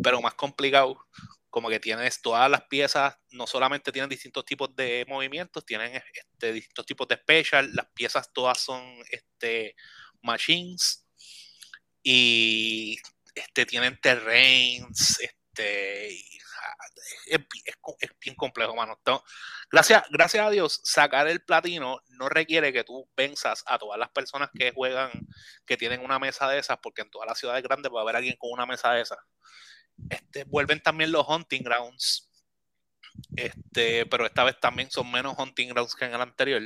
pero 0.02 0.20
más 0.20 0.34
complicado. 0.34 0.98
Como 1.50 1.68
que 1.68 1.78
tienes 1.78 2.20
todas 2.20 2.50
las 2.50 2.62
piezas, 2.64 3.16
no 3.30 3.46
solamente 3.46 3.92
tienen 3.92 4.08
distintos 4.08 4.44
tipos 4.44 4.74
de 4.74 5.04
movimientos, 5.08 5.64
tienen 5.64 6.02
este, 6.12 6.52
distintos 6.52 6.84
tipos 6.84 7.06
de 7.06 7.16
special, 7.16 7.70
las 7.74 7.86
piezas 7.94 8.32
todas 8.32 8.58
son 8.58 8.82
este, 9.08 9.76
machines 10.20 11.06
y 12.02 12.98
este, 13.36 13.66
tienen 13.66 14.00
terrains, 14.00 15.20
ah, 15.62 16.86
es, 17.26 18.10
bien 18.20 18.36
complejo, 18.36 18.74
mano. 18.74 19.00
Gracias, 19.70 20.04
gracias 20.10 20.46
a 20.46 20.50
Dios, 20.50 20.80
sacar 20.84 21.28
el 21.28 21.42
platino 21.42 22.00
no 22.08 22.28
requiere 22.28 22.72
que 22.72 22.84
tú 22.84 23.08
venzas 23.16 23.64
a 23.66 23.78
todas 23.78 23.98
las 23.98 24.10
personas 24.10 24.50
que 24.56 24.72
juegan, 24.72 25.10
que 25.66 25.76
tienen 25.76 26.04
una 26.04 26.18
mesa 26.18 26.48
de 26.48 26.58
esas, 26.58 26.78
porque 26.82 27.02
en 27.02 27.10
todas 27.10 27.28
las 27.28 27.38
ciudades 27.38 27.62
grandes 27.62 27.92
va 27.92 28.00
a 28.00 28.02
haber 28.02 28.16
alguien 28.16 28.36
con 28.38 28.50
una 28.52 28.66
mesa 28.66 28.92
de 28.92 29.02
esas. 29.02 29.18
Este, 30.10 30.44
vuelven 30.44 30.80
también 30.80 31.12
los 31.12 31.26
hunting 31.28 31.62
grounds, 31.62 32.30
este, 33.36 34.06
pero 34.06 34.26
esta 34.26 34.44
vez 34.44 34.58
también 34.60 34.90
son 34.90 35.10
menos 35.10 35.36
hunting 35.38 35.68
grounds 35.68 35.94
que 35.94 36.04
en 36.04 36.14
el 36.14 36.20
anterior, 36.20 36.62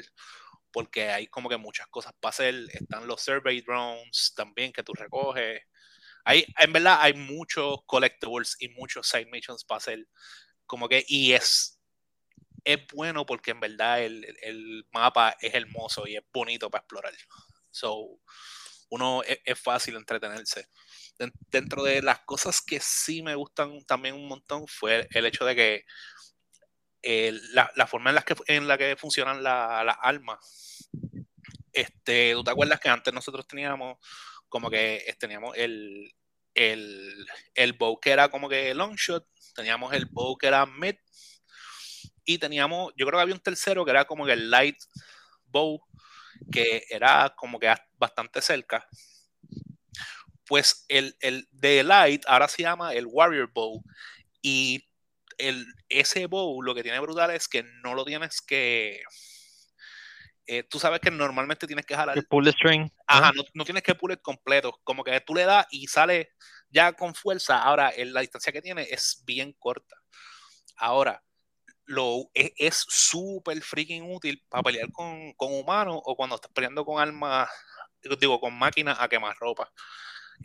porque 0.72 1.10
hay 1.10 1.26
como 1.26 1.48
que 1.48 1.56
muchas 1.56 1.86
cosas 1.88 2.12
para 2.20 2.30
hacer. 2.30 2.54
Están 2.72 3.06
los 3.06 3.22
survey 3.22 3.60
drones 3.62 4.32
también 4.36 4.72
que 4.72 4.82
tú 4.82 4.92
recoges. 4.94 5.62
Hay, 6.24 6.44
en 6.58 6.72
verdad 6.72 6.98
hay 7.00 7.14
muchos 7.14 7.78
collectibles 7.86 8.56
y 8.58 8.68
muchos 8.70 9.08
side 9.08 9.26
missions 9.26 9.64
para 9.64 9.78
hacer. 9.78 10.06
Como 10.66 10.88
que, 10.88 11.04
y 11.08 11.32
es, 11.32 11.80
es 12.64 12.78
bueno 12.92 13.24
porque 13.24 13.52
en 13.52 13.60
verdad 13.60 14.02
el, 14.02 14.24
el 14.42 14.86
mapa 14.92 15.36
es 15.40 15.54
hermoso 15.54 16.06
y 16.06 16.16
es 16.16 16.22
bonito 16.32 16.70
para 16.70 16.82
explorar. 16.82 17.14
So, 17.70 18.20
uno 18.90 19.22
es, 19.22 19.38
es 19.44 19.60
fácil 19.60 19.96
entretenerse. 19.96 20.68
Dentro 21.50 21.82
de 21.82 22.00
las 22.02 22.20
cosas 22.20 22.60
que 22.60 22.78
sí 22.80 23.22
me 23.22 23.34
gustan 23.34 23.84
también 23.86 24.14
un 24.14 24.28
montón 24.28 24.66
fue 24.68 25.08
el 25.10 25.26
hecho 25.26 25.44
de 25.44 25.56
que 25.56 25.84
eh, 27.02 27.32
la, 27.52 27.70
la, 27.76 27.86
forma 27.86 28.10
en 28.10 28.16
la 28.16 28.22
que, 28.22 28.34
en 28.46 28.68
la 28.68 28.76
que 28.76 28.96
funcionan 28.96 29.42
las 29.42 29.84
la 29.84 29.92
armas. 29.92 30.90
Este, 31.72 32.32
¿Tú 32.32 32.44
te 32.44 32.50
acuerdas 32.50 32.80
que 32.80 32.88
antes 32.88 33.14
nosotros 33.14 33.46
teníamos 33.46 33.98
como 34.48 34.70
que 34.70 35.04
teníamos 35.18 35.56
el, 35.56 36.12
el, 36.54 37.26
el 37.54 37.72
bow 37.74 37.98
que 38.00 38.10
era 38.10 38.28
como 38.28 38.48
que 38.48 38.74
long 38.74 38.94
shot, 38.96 39.26
teníamos 39.54 39.92
el 39.92 40.06
bow 40.06 40.36
que 40.36 40.46
era 40.46 40.66
mid, 40.66 40.96
y 42.24 42.38
teníamos, 42.38 42.92
yo 42.96 43.06
creo 43.06 43.18
que 43.18 43.22
había 43.22 43.34
un 43.34 43.40
tercero 43.40 43.84
que 43.84 43.90
era 43.90 44.04
como 44.04 44.26
que 44.26 44.32
el 44.32 44.50
light 44.50 44.76
bow, 45.46 45.80
que 46.52 46.84
era 46.90 47.34
como 47.36 47.58
que 47.58 47.74
bastante 47.96 48.42
cerca. 48.42 48.86
Pues 50.46 50.84
el, 50.88 51.16
el 51.20 51.46
de 51.50 51.82
light 51.82 52.22
ahora 52.26 52.48
se 52.48 52.62
llama 52.62 52.94
el 52.94 53.06
warrior 53.06 53.50
bow, 53.52 53.82
y 54.42 54.84
el, 55.38 55.66
ese 55.88 56.26
bow 56.26 56.62
lo 56.62 56.74
que 56.74 56.82
tiene 56.82 57.00
brutal 57.00 57.30
es 57.30 57.48
que 57.48 57.62
no 57.82 57.94
lo 57.94 58.04
tienes 58.04 58.40
que. 58.40 59.02
Eh, 60.46 60.62
tú 60.64 60.78
sabes 60.78 61.00
que 61.00 61.10
normalmente 61.10 61.66
tienes 61.66 61.86
que 61.86 61.94
jalar. 61.94 62.16
El 62.16 62.26
pull 62.26 62.44
the 62.44 62.52
string. 62.52 62.90
Ajá, 63.08 63.32
no, 63.34 63.42
no, 63.54 63.64
tienes 63.64 63.82
que 63.82 63.94
pull 63.94 64.12
it 64.12 64.20
completo. 64.22 64.78
Como 64.84 65.02
que 65.02 65.20
tú 65.22 65.34
le 65.34 65.44
das 65.44 65.66
y 65.70 65.86
sale 65.86 66.32
ya 66.70 66.92
con 66.92 67.14
fuerza. 67.14 67.62
Ahora, 67.62 67.92
la 67.96 68.20
distancia 68.20 68.52
que 68.52 68.62
tiene 68.62 68.82
es 68.90 69.22
bien 69.24 69.54
corta. 69.58 69.96
Ahora, 70.76 71.22
lo, 71.86 72.30
es 72.34 72.84
súper 72.88 73.62
freaking 73.62 74.04
útil 74.12 74.44
para 74.48 74.62
pelear 74.62 74.92
con, 74.92 75.32
con 75.34 75.52
humanos 75.52 76.00
o 76.04 76.16
cuando 76.16 76.36
estás 76.36 76.52
peleando 76.52 76.84
con 76.84 77.00
armas, 77.00 77.48
digo, 78.20 78.40
con 78.40 78.54
máquinas 78.58 78.98
a 79.00 79.08
quemar 79.08 79.36
ropa. 79.38 79.72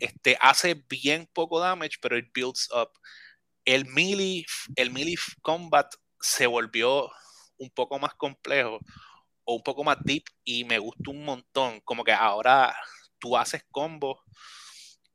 Este, 0.00 0.36
hace 0.40 0.74
bien 0.88 1.28
poco 1.32 1.60
damage, 1.60 1.98
pero 2.00 2.16
it 2.16 2.26
builds 2.34 2.68
up 2.72 2.90
el 3.64 3.86
melee, 3.86 4.44
el 4.76 4.90
melee 4.90 5.16
combat 5.42 5.92
se 6.20 6.46
volvió 6.46 7.10
un 7.58 7.70
poco 7.70 7.98
más 7.98 8.14
complejo 8.14 8.80
o 9.44 9.54
un 9.54 9.62
poco 9.62 9.84
más 9.84 9.98
deep 10.02 10.24
y 10.44 10.64
me 10.64 10.78
gustó 10.78 11.10
un 11.10 11.24
montón. 11.24 11.80
Como 11.80 12.04
que 12.04 12.12
ahora 12.12 12.74
tú 13.18 13.36
haces 13.36 13.64
combos 13.70 14.18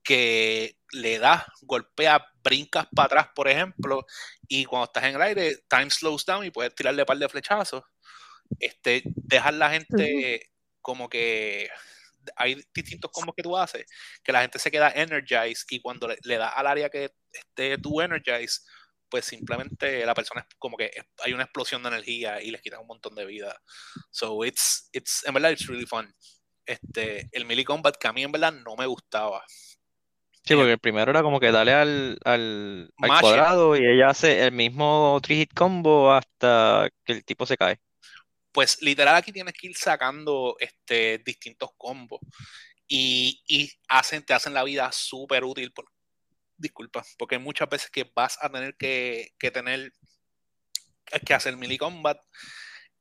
que 0.03 0.75
le 0.91 1.19
das, 1.19 1.43
golpeas, 1.61 2.21
brincas 2.43 2.87
para 2.95 3.05
atrás, 3.05 3.27
por 3.35 3.47
ejemplo, 3.47 4.05
y 4.47 4.65
cuando 4.65 4.85
estás 4.85 5.03
en 5.03 5.15
el 5.15 5.21
aire, 5.21 5.57
time 5.69 5.89
slows 5.89 6.25
down 6.25 6.45
y 6.45 6.51
puedes 6.51 6.73
tirarle 6.73 7.03
un 7.03 7.05
par 7.05 7.17
de 7.17 7.29
flechazos. 7.29 7.83
Este, 8.59 9.03
dejar 9.05 9.53
la 9.53 9.69
gente 9.69 9.93
uh 9.93 9.99
-huh. 9.99 10.39
como 10.81 11.09
que 11.09 11.69
hay 12.35 12.61
distintos 12.73 13.11
combos 13.11 13.35
que 13.35 13.43
tú 13.43 13.55
haces, 13.55 13.85
que 14.23 14.31
la 14.31 14.41
gente 14.41 14.59
se 14.59 14.71
queda 14.71 14.91
energized 14.91 15.65
y 15.69 15.81
cuando 15.81 16.07
le, 16.07 16.17
le 16.23 16.37
das 16.37 16.53
al 16.55 16.67
área 16.67 16.89
que 16.89 17.11
esté 17.31 17.77
tú 17.77 18.01
energized, 18.01 18.63
pues 19.09 19.25
simplemente 19.25 20.05
la 20.05 20.13
persona 20.13 20.41
es 20.41 20.55
como 20.57 20.77
que 20.77 20.91
hay 21.23 21.33
una 21.33 21.43
explosión 21.43 21.81
de 21.83 21.89
energía 21.89 22.41
y 22.41 22.51
les 22.51 22.61
quita 22.61 22.79
un 22.79 22.87
montón 22.87 23.15
de 23.15 23.25
vida. 23.25 23.55
So 24.11 24.45
it's, 24.45 24.89
it's 24.91 25.25
en 25.25 25.33
verdad, 25.33 25.51
it's 25.51 25.67
really 25.67 25.85
fun. 25.85 26.13
Este, 26.65 27.27
el 27.31 27.45
melee 27.45 27.65
combat 27.65 27.97
que 27.97 28.07
a 28.07 28.13
mí 28.13 28.23
en 28.23 28.31
verdad 28.31 28.53
no 28.53 28.75
me 28.75 28.85
gustaba. 28.85 29.43
Sí, 30.43 30.55
porque 30.55 30.73
el 30.73 30.79
primero 30.79 31.11
era 31.11 31.21
como 31.21 31.39
que 31.39 31.51
dale 31.51 31.73
al, 31.73 32.17
al, 32.23 32.91
al 32.97 33.21
cuadrado 33.21 33.75
y 33.75 33.85
ella 33.85 34.09
hace 34.09 34.45
el 34.45 34.51
mismo 34.51 35.19
three 35.21 35.37
hit 35.37 35.53
combo 35.53 36.11
hasta 36.11 36.89
que 37.03 37.13
el 37.13 37.25
tipo 37.25 37.45
se 37.45 37.57
cae 37.57 37.79
pues 38.51 38.81
literal 38.81 39.15
aquí 39.15 39.31
tienes 39.31 39.53
que 39.53 39.67
ir 39.67 39.77
sacando 39.77 40.55
este, 40.59 41.19
distintos 41.19 41.69
combos 41.77 42.19
y, 42.87 43.41
y 43.47 43.71
hacen, 43.87 44.25
te 44.25 44.33
hacen 44.33 44.53
la 44.53 44.63
vida 44.63 44.91
súper 44.91 45.43
útil. 45.43 45.71
Por, 45.71 45.85
disculpa, 46.59 47.03
porque 47.17 47.35
hay 47.35 47.41
muchas 47.41 47.69
veces 47.69 47.89
que 47.89 48.11
vas 48.15 48.37
a 48.41 48.49
tener 48.49 48.75
que, 48.77 49.33
que 49.39 49.51
tener 49.51 49.93
que 51.25 51.33
hacer 51.33 51.57
melee 51.57 51.77
combat 51.77 52.19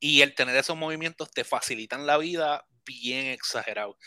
y 0.01 0.23
el 0.23 0.35
tener 0.35 0.57
esos 0.57 0.77
movimientos 0.77 1.31
te 1.31 1.45
facilitan 1.45 2.07
la 2.07 2.19
vida 2.19 2.67
bien 2.85 3.27
exagerado. 3.27 3.99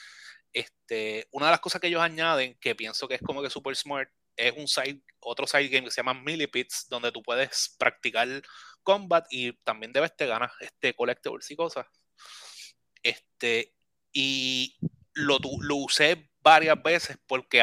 Este, 0.54 1.28
una 1.32 1.48
de 1.48 1.52
las 1.52 1.60
cosas 1.60 1.80
que 1.82 1.88
ellos 1.88 2.02
añaden, 2.02 2.58
que 2.60 2.76
pienso 2.76 3.08
que 3.08 3.16
es 3.16 3.22
como 3.22 3.42
que 3.42 3.50
super 3.50 3.76
smart, 3.76 4.10
es 4.36 4.54
un 4.58 4.68
side, 4.68 5.02
otro 5.20 5.46
side 5.46 5.68
game 5.68 5.86
que 5.86 5.92
se 5.92 5.98
llama 5.98 6.14
Millipits, 6.14 6.88
donde 6.90 7.12
tú 7.12 7.22
puedes 7.22 7.76
practicar 7.78 8.28
combat 8.84 9.26
y 9.30 9.54
también 9.64 9.92
debes 9.92 10.16
te 10.16 10.26
ganas 10.26 10.52
este 10.60 10.96
collectibles 10.96 11.50
y 11.52 11.56
cosas. 11.56 11.86
Este, 13.04 13.76
y 14.12 14.78
lo, 15.14 15.40
lo 15.62 15.76
usé 15.76 16.32
varias 16.42 16.82
veces 16.82 17.18
porque 17.28 17.62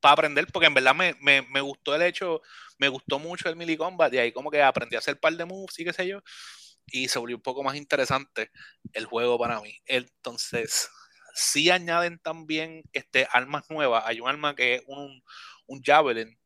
para 0.00 0.14
aprender, 0.14 0.46
porque 0.52 0.66
en 0.66 0.74
verdad 0.74 0.94
me, 0.94 1.14
me, 1.20 1.42
me, 1.42 1.60
gustó 1.60 1.94
el 1.94 2.02
hecho, 2.02 2.40
me 2.78 2.88
gustó 2.88 3.18
mucho 3.18 3.48
el 3.48 3.56
melee 3.56 3.76
combat 3.76 4.12
y 4.12 4.18
ahí 4.18 4.32
como 4.32 4.50
que 4.50 4.62
aprendí 4.62 4.96
a 4.96 5.00
hacer 5.00 5.14
un 5.14 5.20
par 5.20 5.34
de 5.34 5.44
moves 5.44 5.78
y 5.78 5.84
qué 5.84 5.92
sé 5.92 6.06
yo, 6.06 6.22
y 6.86 7.08
se 7.08 7.18
volvió 7.18 7.36
un 7.36 7.42
poco 7.42 7.62
más 7.62 7.76
interesante 7.76 8.50
el 8.92 9.06
juego 9.06 9.38
para 9.38 9.60
mí. 9.60 9.78
Entonces, 9.86 10.90
si 11.34 11.70
añaden 11.70 12.18
también 12.18 12.82
este, 12.92 13.26
armas 13.32 13.64
nuevas. 13.70 14.04
Hay 14.06 14.20
un 14.20 14.28
arma 14.28 14.54
que 14.54 14.76
es 14.76 14.82
un, 14.86 15.22
un 15.66 15.82
javelin 15.82 16.38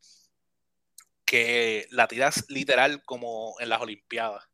que 1.24 1.86
la 1.90 2.06
tiras 2.06 2.44
literal 2.48 3.02
como 3.04 3.54
en 3.60 3.68
las 3.68 3.80
Olimpiadas. 3.80 4.44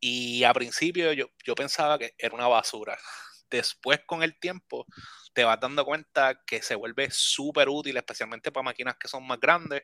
Y 0.00 0.44
a 0.44 0.52
principio 0.52 1.12
yo, 1.12 1.30
yo 1.44 1.54
pensaba 1.54 1.98
que 1.98 2.14
era 2.18 2.34
una 2.34 2.48
basura. 2.48 2.98
Después 3.50 4.00
con 4.06 4.22
el 4.22 4.38
tiempo 4.38 4.86
te 5.36 5.44
vas 5.44 5.60
dando 5.60 5.84
cuenta 5.84 6.40
que 6.46 6.62
se 6.62 6.74
vuelve 6.74 7.10
súper 7.10 7.68
útil, 7.68 7.94
especialmente 7.94 8.50
para 8.50 8.64
máquinas 8.64 8.96
que 8.96 9.06
son 9.06 9.26
más 9.26 9.38
grandes. 9.38 9.82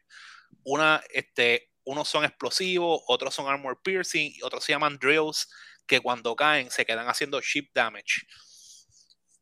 Una, 0.65 1.03
este, 1.13 1.69
unos 1.85 2.09
son 2.09 2.25
explosivos, 2.25 3.03
otros 3.07 3.35
son 3.35 3.49
armor 3.49 3.79
piercing, 3.83 4.33
y 4.35 4.43
otros 4.43 4.65
se 4.65 4.73
llaman 4.73 4.97
drills, 4.97 5.53
que 5.87 6.01
cuando 6.01 6.35
caen 6.35 6.71
se 6.71 6.87
quedan 6.87 7.07
haciendo 7.07 7.39
ship 7.43 7.69
damage. 7.75 8.23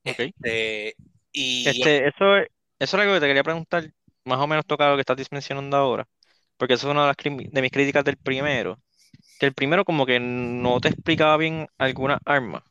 Este, 0.02 0.96
y 1.30 1.68
este, 1.68 2.08
eso, 2.08 2.38
eso 2.38 2.48
es 2.80 2.94
algo 2.94 3.14
que 3.14 3.20
te 3.20 3.26
quería 3.28 3.44
preguntar, 3.44 3.88
más 4.24 4.40
o 4.40 4.48
menos 4.48 4.66
tocado 4.66 4.90
lo 4.90 4.96
que 4.96 5.02
estás 5.02 5.30
mencionando 5.30 5.76
ahora, 5.76 6.08
porque 6.56 6.74
eso 6.74 6.88
es 6.88 6.90
una 6.90 7.02
de, 7.02 7.14
las, 7.14 7.52
de 7.52 7.62
mis 7.62 7.70
críticas 7.70 8.02
del 8.02 8.16
primero, 8.16 8.80
que 9.38 9.46
el 9.46 9.54
primero 9.54 9.84
como 9.84 10.04
que 10.06 10.18
no 10.18 10.80
te 10.80 10.88
explicaba 10.88 11.36
bien 11.36 11.68
alguna 11.78 12.18
arma. 12.24 12.64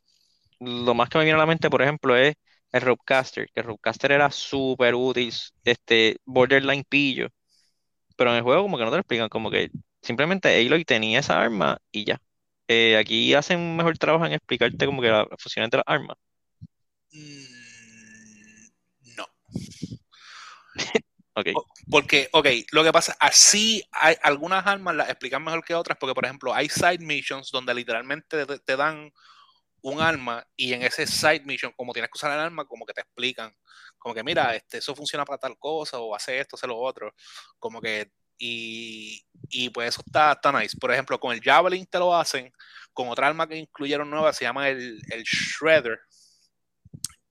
Lo 0.59 0.93
más 0.93 1.07
que 1.07 1.19
me 1.19 1.23
viene 1.23 1.37
a 1.37 1.39
la 1.39 1.45
mente, 1.45 1.69
por 1.69 1.81
ejemplo, 1.81 2.17
es 2.17 2.35
el 2.71 2.81
Ropecaster, 2.81 3.47
que 3.53 3.61
el 3.61 3.65
Ropecaster 3.65 4.11
era 4.11 4.31
súper 4.31 4.95
útil, 4.95 5.33
este, 5.63 6.17
borderline 6.25 6.83
pillo, 6.87 7.29
pero 8.15 8.31
en 8.31 8.37
el 8.37 8.43
juego 8.43 8.63
como 8.63 8.77
que 8.77 8.83
no 8.83 8.89
te 8.91 8.97
lo 8.97 9.01
explican, 9.01 9.29
como 9.29 9.49
que 9.49 9.71
simplemente 10.01 10.49
Aloy 10.49 10.85
tenía 10.85 11.19
esa 11.19 11.41
arma 11.41 11.77
y 11.91 12.05
ya. 12.05 12.21
Eh, 12.67 12.97
aquí 12.97 13.33
hacen 13.33 13.59
un 13.59 13.77
mejor 13.77 13.97
trabajo 13.97 14.25
en 14.25 14.33
explicarte 14.33 14.85
como 14.85 15.01
que 15.01 15.09
las 15.09 15.25
funciones 15.39 15.71
de 15.71 15.77
las 15.77 15.85
armas. 15.87 16.17
Mm, 17.11 17.45
no. 19.15 19.25
okay. 21.33 21.53
Porque, 21.89 22.29
ok, 22.31 22.47
lo 22.71 22.83
que 22.83 22.91
pasa, 22.91 23.15
así 23.19 23.83
hay 23.91 24.15
algunas 24.21 24.67
armas 24.67 24.95
las 24.95 25.09
explican 25.09 25.43
mejor 25.43 25.63
que 25.63 25.73
otras, 25.73 25.97
porque 25.97 26.13
por 26.13 26.25
ejemplo 26.25 26.53
hay 26.53 26.69
side 26.69 26.99
missions 26.99 27.49
donde 27.51 27.73
literalmente 27.73 28.45
te, 28.45 28.77
dan 28.77 29.11
un 29.81 30.01
arma 30.01 30.45
y 30.55 30.73
en 30.73 30.81
ese 30.83 31.07
side 31.07 31.43
mission, 31.45 31.73
como 31.75 31.93
tienes 31.93 32.09
que 32.09 32.17
usar 32.17 32.31
el 32.31 32.39
arma, 32.39 32.65
como 32.65 32.85
que 32.85 32.93
te 32.93 33.01
explican, 33.01 33.55
como 33.97 34.15
que 34.15 34.23
mira, 34.23 34.55
este, 34.55 34.79
eso 34.79 34.95
funciona 34.95 35.25
para 35.25 35.37
tal 35.37 35.57
cosa, 35.57 35.99
o 35.99 36.15
hace 36.15 36.39
esto, 36.39 36.55
hace 36.55 36.67
lo 36.67 36.77
otro, 36.77 37.13
como 37.59 37.81
que, 37.81 38.11
y, 38.37 39.25
y 39.49 39.69
pues 39.69 39.89
eso 39.89 40.03
está, 40.05 40.33
está 40.33 40.51
nice. 40.51 40.77
Por 40.77 40.91
ejemplo, 40.91 41.19
con 41.19 41.33
el 41.33 41.41
Javelin 41.41 41.85
te 41.85 41.99
lo 41.99 42.15
hacen, 42.15 42.51
con 42.93 43.09
otra 43.09 43.27
arma 43.27 43.47
que 43.47 43.57
incluyeron 43.57 44.09
nueva, 44.09 44.33
se 44.33 44.45
llama 44.45 44.69
el, 44.69 45.01
el 45.09 45.23
Shredder, 45.23 45.99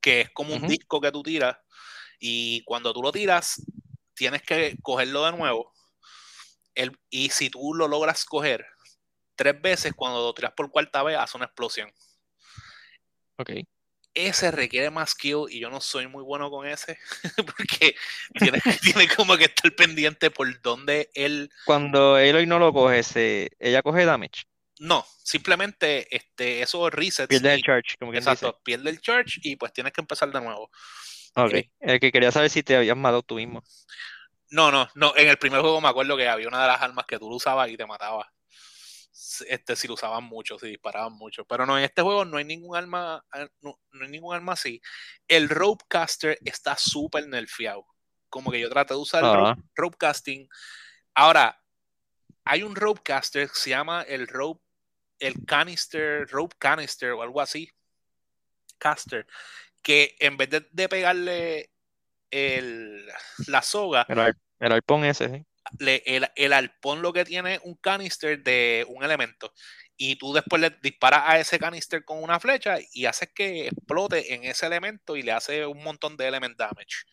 que 0.00 0.22
es 0.22 0.30
como 0.30 0.54
un 0.54 0.66
disco 0.68 1.00
que 1.00 1.12
tú 1.12 1.22
tiras 1.22 1.56
y 2.18 2.62
cuando 2.64 2.92
tú 2.92 3.02
lo 3.02 3.12
tiras, 3.12 3.62
tienes 4.14 4.42
que 4.42 4.76
cogerlo 4.82 5.24
de 5.24 5.32
nuevo. 5.32 5.72
El, 6.74 6.96
y 7.10 7.30
si 7.30 7.50
tú 7.50 7.74
lo 7.74 7.88
logras 7.88 8.24
coger 8.24 8.66
tres 9.36 9.60
veces, 9.60 9.92
cuando 9.94 10.20
lo 10.20 10.34
tiras 10.34 10.52
por 10.52 10.70
cuarta 10.70 11.02
vez, 11.02 11.16
hace 11.16 11.36
una 11.36 11.46
explosión. 11.46 11.92
Ok. 13.38 13.50
Ese 14.14 14.50
requiere 14.50 14.90
más 14.90 15.10
skill 15.10 15.46
y 15.48 15.60
yo 15.60 15.70
no 15.70 15.80
soy 15.80 16.08
muy 16.08 16.24
bueno 16.24 16.50
con 16.50 16.66
ese, 16.66 16.98
porque 17.56 17.94
tiene, 18.34 18.60
tiene 18.82 19.08
como 19.08 19.36
que 19.36 19.44
estar 19.44 19.72
pendiente 19.74 20.30
por 20.30 20.60
dónde 20.60 21.10
él... 21.14 21.50
Cuando 21.64 22.18
Eloy 22.18 22.46
no 22.46 22.58
lo 22.58 22.72
coge, 22.72 23.50
ella 23.58 23.82
coge 23.82 24.04
damage. 24.04 24.44
No, 24.80 25.04
simplemente 25.22 26.14
este, 26.14 26.62
eso 26.62 26.88
resets. 26.90 27.28
Pierde 27.28 27.54
el 27.54 27.62
charge, 27.62 27.96
como 27.98 28.12
que 28.12 28.18
Exacto, 28.18 28.60
pierde 28.62 28.90
el 28.90 29.00
charge 29.00 29.40
y 29.42 29.56
pues 29.56 29.72
tienes 29.72 29.92
que 29.92 30.00
empezar 30.00 30.30
de 30.32 30.40
nuevo. 30.40 30.70
Ok, 31.34 31.52
eh, 31.52 31.70
el 31.80 32.00
que 32.00 32.10
quería 32.10 32.32
saber 32.32 32.50
si 32.50 32.62
te 32.62 32.76
habías 32.76 32.96
matado 32.96 33.22
tú 33.22 33.36
mismo. 33.36 33.62
No, 34.50 34.70
no, 34.70 34.88
no. 34.94 35.14
En 35.16 35.28
el 35.28 35.36
primer 35.36 35.60
juego 35.60 35.80
me 35.80 35.88
acuerdo 35.88 36.16
que 36.16 36.28
había 36.28 36.48
una 36.48 36.62
de 36.62 36.68
las 36.68 36.80
armas 36.80 37.06
que 37.06 37.18
tú 37.18 37.28
lo 37.28 37.36
usabas 37.36 37.68
y 37.70 37.76
te 37.76 37.86
mataba. 37.86 38.32
Este, 39.48 39.76
si 39.76 39.88
lo 39.88 39.94
usaban 39.94 40.24
mucho, 40.24 40.58
si 40.58 40.68
disparaban 40.68 41.12
mucho. 41.12 41.44
Pero 41.44 41.66
no, 41.66 41.76
en 41.76 41.84
este 41.84 42.02
juego 42.02 42.24
no 42.24 42.36
hay 42.36 42.44
ningún 42.44 42.76
arma, 42.76 43.24
ah, 43.32 43.46
no, 43.60 43.78
hay 44.00 44.08
ningún 44.08 44.34
arma 44.34 44.52
así. 44.52 44.80
El 45.26 45.48
Ropecaster 45.48 46.38
está 46.44 46.76
súper 46.76 47.26
nerfeado. 47.26 47.84
Como 48.28 48.50
que 48.50 48.60
yo 48.60 48.68
traté 48.68 48.94
de 48.94 49.00
usar 49.00 49.24
el 49.24 49.30
ah. 49.30 49.56
Ropecasting. 49.74 50.48
Ahora, 51.14 51.60
hay 52.44 52.62
un 52.62 52.76
Ropecaster 52.76 53.48
que 53.48 53.54
se 53.54 53.70
llama 53.70 54.02
el 54.02 54.28
Rope 54.28 54.62
el 55.18 55.44
canister, 55.44 56.28
rope 56.28 56.56
canister 56.58 57.12
o 57.12 57.22
algo 57.22 57.40
así, 57.40 57.70
caster, 58.78 59.26
que 59.82 60.16
en 60.20 60.36
vez 60.36 60.48
de, 60.50 60.88
pegarle 60.88 61.70
el, 62.30 63.06
la 63.46 63.62
soga, 63.62 64.06
el, 64.08 64.34
el 64.60 64.72
arpón 64.72 65.04
ese, 65.04 65.44
el, 65.78 66.28
el 66.34 66.52
arpón 66.52 67.02
lo 67.02 67.12
que 67.12 67.24
tiene 67.24 67.60
un 67.64 67.74
canister 67.76 68.42
de 68.42 68.86
un 68.88 69.04
elemento 69.04 69.52
y 69.96 70.16
tú 70.16 70.32
después 70.32 70.62
le 70.62 70.70
disparas 70.82 71.22
a 71.24 71.38
ese 71.38 71.58
canister 71.58 72.04
con 72.04 72.22
una 72.22 72.38
flecha 72.38 72.78
y 72.92 73.06
haces 73.06 73.30
que 73.34 73.66
explote 73.66 74.34
en 74.34 74.44
ese 74.44 74.66
elemento 74.66 75.16
y 75.16 75.22
le 75.22 75.32
hace 75.32 75.66
un 75.66 75.82
montón 75.82 76.16
de 76.16 76.28
element 76.28 76.56
damage. 76.56 77.04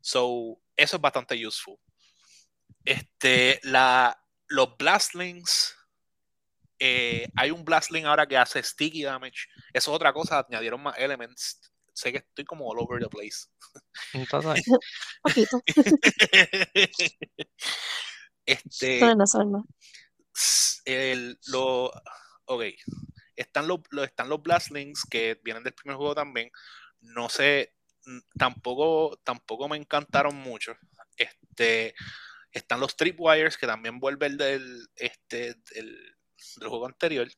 So, 0.00 0.60
eso 0.76 0.96
es 0.96 1.02
bastante 1.02 1.46
useful. 1.46 1.78
Este, 2.84 3.60
la, 3.62 4.22
los 4.48 4.76
blastlings 4.76 5.76
eh, 6.82 7.28
hay 7.36 7.50
un 7.50 7.62
Blastling 7.62 8.06
ahora 8.06 8.26
que 8.26 8.38
hace 8.38 8.62
sticky 8.62 9.02
damage. 9.02 9.48
Eso 9.72 9.90
es 9.90 9.94
otra 9.94 10.14
cosa, 10.14 10.44
añadieron 10.48 10.82
más 10.82 10.96
elements. 10.96 11.69
Sé 11.94 12.12
que 12.12 12.18
estoy 12.18 12.44
como 12.44 12.68
all 12.68 12.78
over 12.78 13.02
the 13.02 13.08
place. 13.08 13.48
este, 18.46 19.00
el, 20.84 21.38
lo, 21.46 21.92
ok. 22.46 22.64
Están 23.36 23.68
los, 23.68 23.80
están 24.04 24.28
los 24.28 24.42
Blastlings 24.42 25.04
que 25.08 25.40
vienen 25.42 25.62
del 25.62 25.74
primer 25.74 25.96
juego 25.96 26.14
también. 26.14 26.50
No 27.00 27.28
sé, 27.28 27.74
tampoco, 28.38 29.18
tampoco 29.24 29.68
me 29.68 29.76
encantaron 29.76 30.36
mucho. 30.36 30.76
Este, 31.16 31.94
están 32.52 32.80
los 32.80 32.96
Tripwires 32.96 33.56
que 33.56 33.66
también 33.66 33.98
vuelven 33.98 34.36
del, 34.36 34.88
este, 34.96 35.54
del, 35.74 36.16
del 36.56 36.68
juego 36.68 36.86
anterior. 36.86 37.28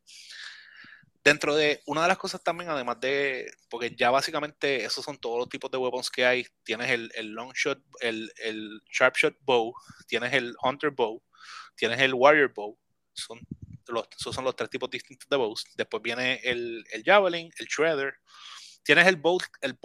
Dentro 1.25 1.55
de 1.55 1.83
una 1.87 2.03
de 2.03 2.09
las 2.09 2.19
cosas 2.19 2.43
también, 2.43 2.71
además 2.71 2.99
de, 3.01 3.49
porque 3.71 3.95
ya 3.95 4.11
básicamente 4.11 4.85
esos 4.85 5.05
son 5.05 5.19
todos 5.19 5.39
los 5.39 5.49
tipos 5.49 5.71
de 5.71 5.79
weapons 5.79 6.11
que 6.11 6.27
hay. 6.27 6.47
Tienes 6.65 6.91
el, 6.91 7.29
long 7.29 7.53
shot, 7.55 7.81
el, 8.01 8.33
sharp 8.91 9.17
shot 9.17 9.37
bow, 9.41 9.73
tienes 10.09 10.33
el 10.33 10.55
hunter 10.63 10.91
bow, 10.91 11.23
tienes 11.77 12.01
el 12.01 12.15
warrior 12.15 12.53
bow. 12.53 12.77
Son 13.13 13.39
los, 13.87 14.09
esos 14.19 14.35
son 14.35 14.45
los 14.45 14.57
tres 14.57 14.71
tipos 14.71 14.91
distintos 14.91 15.29
de 15.29 15.37
bows. 15.37 15.65
Después 15.77 16.03
viene 16.03 16.41
el, 16.43 16.85
el 16.91 17.05
javelin, 17.05 17.53
el 17.59 17.67
shredder. 17.67 18.15
Tienes 18.83 19.07
el 19.07 19.15
bolt, 19.15 19.45
el 19.61 19.79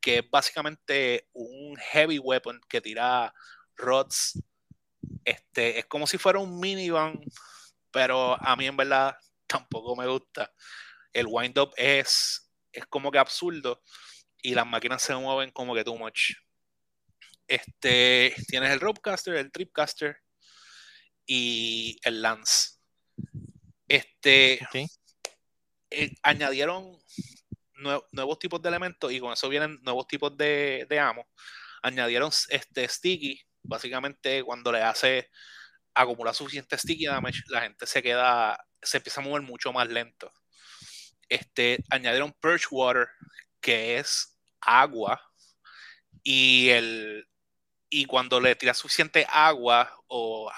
que 0.00 0.18
es 0.18 0.30
básicamente 0.30 1.28
un 1.34 1.76
heavy 1.76 2.18
weapon 2.18 2.58
que 2.68 2.80
tira 2.80 3.34
rods. 3.76 4.42
Este, 5.26 5.78
es 5.78 5.84
como 5.86 6.06
si 6.06 6.16
fuera 6.16 6.38
un 6.38 6.58
minigun 6.58 7.20
pero 7.94 8.36
a 8.44 8.56
mí 8.56 8.66
en 8.66 8.76
verdad 8.76 9.16
tampoco 9.54 9.94
me 9.94 10.06
gusta. 10.06 10.52
El 11.12 11.26
wind-up 11.28 11.72
es, 11.76 12.50
es 12.72 12.86
como 12.86 13.12
que 13.12 13.18
absurdo 13.18 13.82
y 14.42 14.54
las 14.54 14.66
máquinas 14.66 15.00
se 15.00 15.14
mueven 15.14 15.52
como 15.52 15.74
que 15.74 15.84
too 15.84 15.96
much. 15.96 16.32
Este, 17.46 18.34
tienes 18.48 18.72
el 18.72 18.80
ropecaster, 18.80 19.36
el 19.36 19.52
tripcaster 19.52 20.16
y 21.24 21.98
el 22.02 22.20
lance. 22.20 22.80
Este, 23.86 24.58
eh, 25.90 26.10
añadieron 26.22 26.98
nuevos 28.12 28.38
tipos 28.38 28.60
de 28.60 28.68
elementos 28.68 29.12
y 29.12 29.20
con 29.20 29.32
eso 29.32 29.48
vienen 29.48 29.78
nuevos 29.82 30.08
tipos 30.08 30.36
de, 30.36 30.86
de 30.88 30.98
amo. 30.98 31.28
Añadieron 31.82 32.30
este 32.48 32.88
sticky, 32.88 33.40
básicamente 33.62 34.42
cuando 34.42 34.72
le 34.72 34.82
hace 34.82 35.30
acumula 35.94 36.34
suficiente 36.34 36.76
sticky 36.76 37.06
damage, 37.06 37.42
la 37.48 37.62
gente 37.62 37.86
se 37.86 38.02
queda, 38.02 38.58
se 38.84 38.98
empieza 38.98 39.20
a 39.20 39.24
mover 39.24 39.42
mucho 39.42 39.72
más 39.72 39.88
lento. 39.88 40.32
Este, 41.28 41.82
añadieron 41.90 42.32
Purge 42.40 42.66
Water, 42.70 43.08
que 43.60 43.98
es 43.98 44.38
agua, 44.60 45.20
y 46.22 46.68
el, 46.70 47.26
y 47.90 48.06
cuando 48.06 48.40
le 48.40 48.56
tiras 48.56 48.78
suficiente 48.78 49.26
agua 49.30 49.94
o 50.08 50.50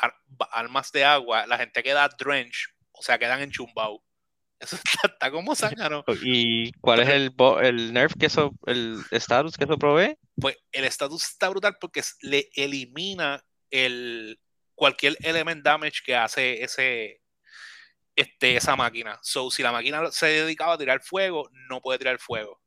armas 0.51 0.93
de 0.93 1.05
agua, 1.05 1.47
la 1.47 1.59
gente 1.59 1.83
queda 1.83 2.09
drenched, 2.09 2.71
o 2.93 3.03
sea, 3.03 3.19
quedan 3.19 3.43
enchumbados. 3.43 4.01
Eso 4.59 4.77
está, 4.77 5.31
como 5.31 5.55
zángano. 5.55 6.03
¿Y 6.23 6.73
cuál 6.81 7.01
es 7.01 7.09
el, 7.11 7.35
el 7.63 7.93
nerf 7.93 8.15
que 8.19 8.25
eso, 8.25 8.55
el 8.65 9.05
status 9.11 9.55
que 9.55 9.65
eso 9.65 9.77
provee? 9.77 10.17
Pues 10.41 10.57
el 10.73 10.85
status 10.85 11.25
está 11.25 11.51
brutal 11.51 11.77
porque 11.79 12.03
le 12.23 12.49
elimina 12.55 13.45
el 13.71 14.41
cualquier 14.75 15.15
element 15.23 15.63
damage 15.63 16.01
que 16.03 16.17
hace 16.17 16.63
ese 16.63 17.21
este, 18.17 18.57
esa 18.57 18.75
máquina. 18.75 19.19
So, 19.23 19.51
si 19.51 19.63
la 19.63 19.73
máquina 19.73 20.11
se 20.11 20.27
dedicaba 20.27 20.73
a 20.73 20.79
tirar 20.79 21.03
fuego, 21.03 21.49
no 21.69 21.81
puede 21.81 21.99
tirar 21.99 22.19
fuego. 22.19 22.61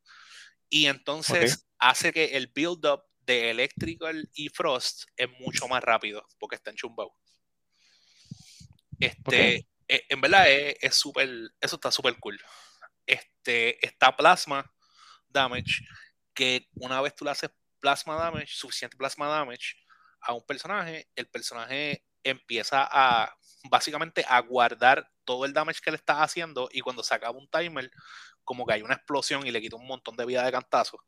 Y 0.70 0.86
entonces 0.86 1.68
hace 1.80 2.14
que 2.14 2.38
el 2.38 2.48
build-up 2.48 3.02
de 3.22 3.50
Electrical 3.50 4.30
y 4.34 4.50
Frost 4.50 5.06
es 5.18 5.30
mucho 5.40 5.68
más 5.68 5.84
rápido 5.84 6.26
porque 6.38 6.56
está 6.56 6.70
en 6.70 6.76
chumbao. 6.76 7.16
Este, 9.00 9.68
e, 9.88 10.06
en 10.10 10.22
verdad 10.22 10.46
es 10.48 10.96
súper, 10.96 11.30
eso 11.60 11.76
está 11.76 11.92
súper 11.92 12.18
cool. 12.20 12.40
Este, 13.08 13.84
está 13.84 14.16
Plasma 14.16 14.72
Damage, 15.28 15.84
que 16.34 16.68
una 16.76 17.02
vez 17.02 17.16
tú 17.16 17.26
le 17.26 17.32
haces 17.32 17.50
Plasma 17.80 18.16
Damage, 18.16 18.54
suficiente 18.54 18.98
Plasma 18.98 19.28
Damage 19.28 19.78
a 20.22 20.34
un 20.34 20.46
personaje, 20.46 21.10
el 21.16 21.28
personaje 21.28 22.06
empieza 22.24 22.88
a 22.92 23.36
básicamente 23.70 24.26
a 24.28 24.40
guardar 24.42 25.10
todo 25.26 25.46
el 25.46 25.54
damage 25.54 25.82
que 25.84 25.92
le 25.92 25.98
estás 25.98 26.18
haciendo 26.18 26.70
y 26.72 26.82
cuando 26.82 27.04
se 27.04 27.14
acaba 27.14 27.38
un 27.38 27.50
timer, 27.50 27.92
como 28.44 28.66
que 28.66 28.74
hay 28.74 28.82
una 28.82 28.96
explosión 28.96 29.46
y 29.46 29.52
le 29.52 29.62
quita 29.62 29.76
un 29.76 29.88
montón 29.88 30.16
de 30.16 30.26
vida 30.26 30.44
de 30.44 30.52
cantazo. 30.52 31.00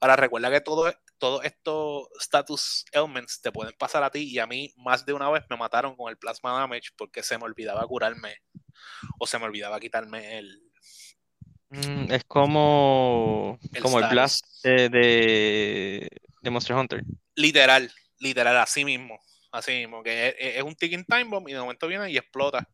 Ahora 0.00 0.16
recuerda 0.16 0.50
que 0.50 0.60
todos 0.60 0.94
todo 1.18 1.42
estos 1.42 2.08
status 2.20 2.84
elements 2.92 3.40
te 3.40 3.50
pueden 3.50 3.74
pasar 3.78 4.02
a 4.02 4.10
ti 4.10 4.24
y 4.30 4.38
a 4.38 4.46
mí 4.46 4.72
más 4.76 5.06
de 5.06 5.14
una 5.14 5.30
vez 5.30 5.44
me 5.48 5.56
mataron 5.56 5.96
con 5.96 6.10
el 6.10 6.18
plasma 6.18 6.52
damage 6.52 6.90
porque 6.96 7.22
se 7.22 7.38
me 7.38 7.44
olvidaba 7.44 7.86
curarme 7.86 8.36
o 9.18 9.26
se 9.26 9.38
me 9.38 9.46
olvidaba 9.46 9.80
quitarme 9.80 10.38
el... 10.38 10.62
Mm, 11.70 12.12
es 12.12 12.24
como 12.24 13.58
el, 13.72 13.82
como 13.82 13.98
el 13.98 14.08
blast 14.08 14.44
de, 14.62 14.88
de, 14.88 16.50
Monster 16.50 16.76
Hunter. 16.76 17.02
Literal, 17.34 17.90
literal, 18.18 18.56
así 18.58 18.84
mismo. 18.84 19.18
Así 19.52 19.72
mismo, 19.72 20.02
que 20.02 20.34
es, 20.38 20.62
un 20.62 20.74
ticking 20.74 21.04
time 21.04 21.24
bomb 21.24 21.48
y 21.48 21.52
de 21.52 21.60
momento 21.60 21.86
viene 21.86 22.10
y 22.10 22.16
explota. 22.16 22.68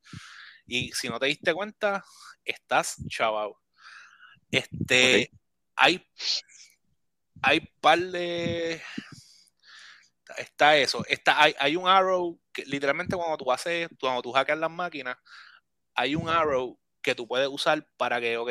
Y 0.66 0.92
si 0.92 1.08
no 1.08 1.18
te 1.18 1.26
diste 1.26 1.54
cuenta, 1.54 2.04
estás 2.44 2.96
chaval. 3.08 3.52
Este, 4.50 5.30
hay 5.76 6.04
hay 7.42 7.60
par 7.80 7.98
de. 7.98 8.80
Está 10.38 10.76
eso. 10.76 11.04
Está, 11.08 11.42
hay, 11.42 11.54
hay 11.58 11.76
un 11.76 11.88
arrow 11.88 12.40
que 12.52 12.64
literalmente 12.64 13.16
cuando 13.16 13.36
tú 13.36 13.52
haces, 13.52 13.88
cuando 14.00 14.22
tú 14.22 14.32
hackeas 14.32 14.58
las 14.58 14.70
máquinas, 14.70 15.16
hay 15.94 16.14
un 16.14 16.28
arrow 16.28 16.78
que 17.02 17.14
tú 17.14 17.26
puedes 17.26 17.48
usar 17.48 17.84
para 17.96 18.20
que, 18.20 18.38
ok, 18.38 18.50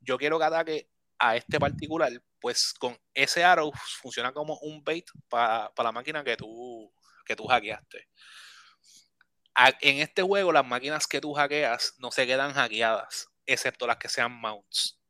yo 0.00 0.16
quiero 0.16 0.38
que 0.38 0.44
ataque 0.44 0.88
a 1.18 1.36
este 1.36 1.58
particular, 1.60 2.12
pues 2.40 2.72
con 2.72 2.96
ese 3.12 3.44
arrow 3.44 3.70
funciona 4.00 4.32
como 4.32 4.58
un 4.60 4.82
bait 4.82 5.06
para 5.28 5.72
la 5.76 5.92
máquina 5.92 6.24
que 6.24 6.36
tú, 6.36 6.92
que 7.22 7.36
tú 7.36 7.46
hackeaste. 7.46 8.08
en 9.80 9.98
este 9.98 10.22
juego, 10.22 10.52
las 10.52 10.66
máquinas 10.66 11.06
que 11.06 11.20
tú 11.20 11.34
hackeas 11.34 11.94
no 11.98 12.10
se 12.10 12.26
quedan 12.26 12.52
hackeadas, 12.52 13.28
excepto 13.46 13.86
las 13.86 13.98
que 13.98 14.08
sean 14.08 14.32
mounts 14.32 15.02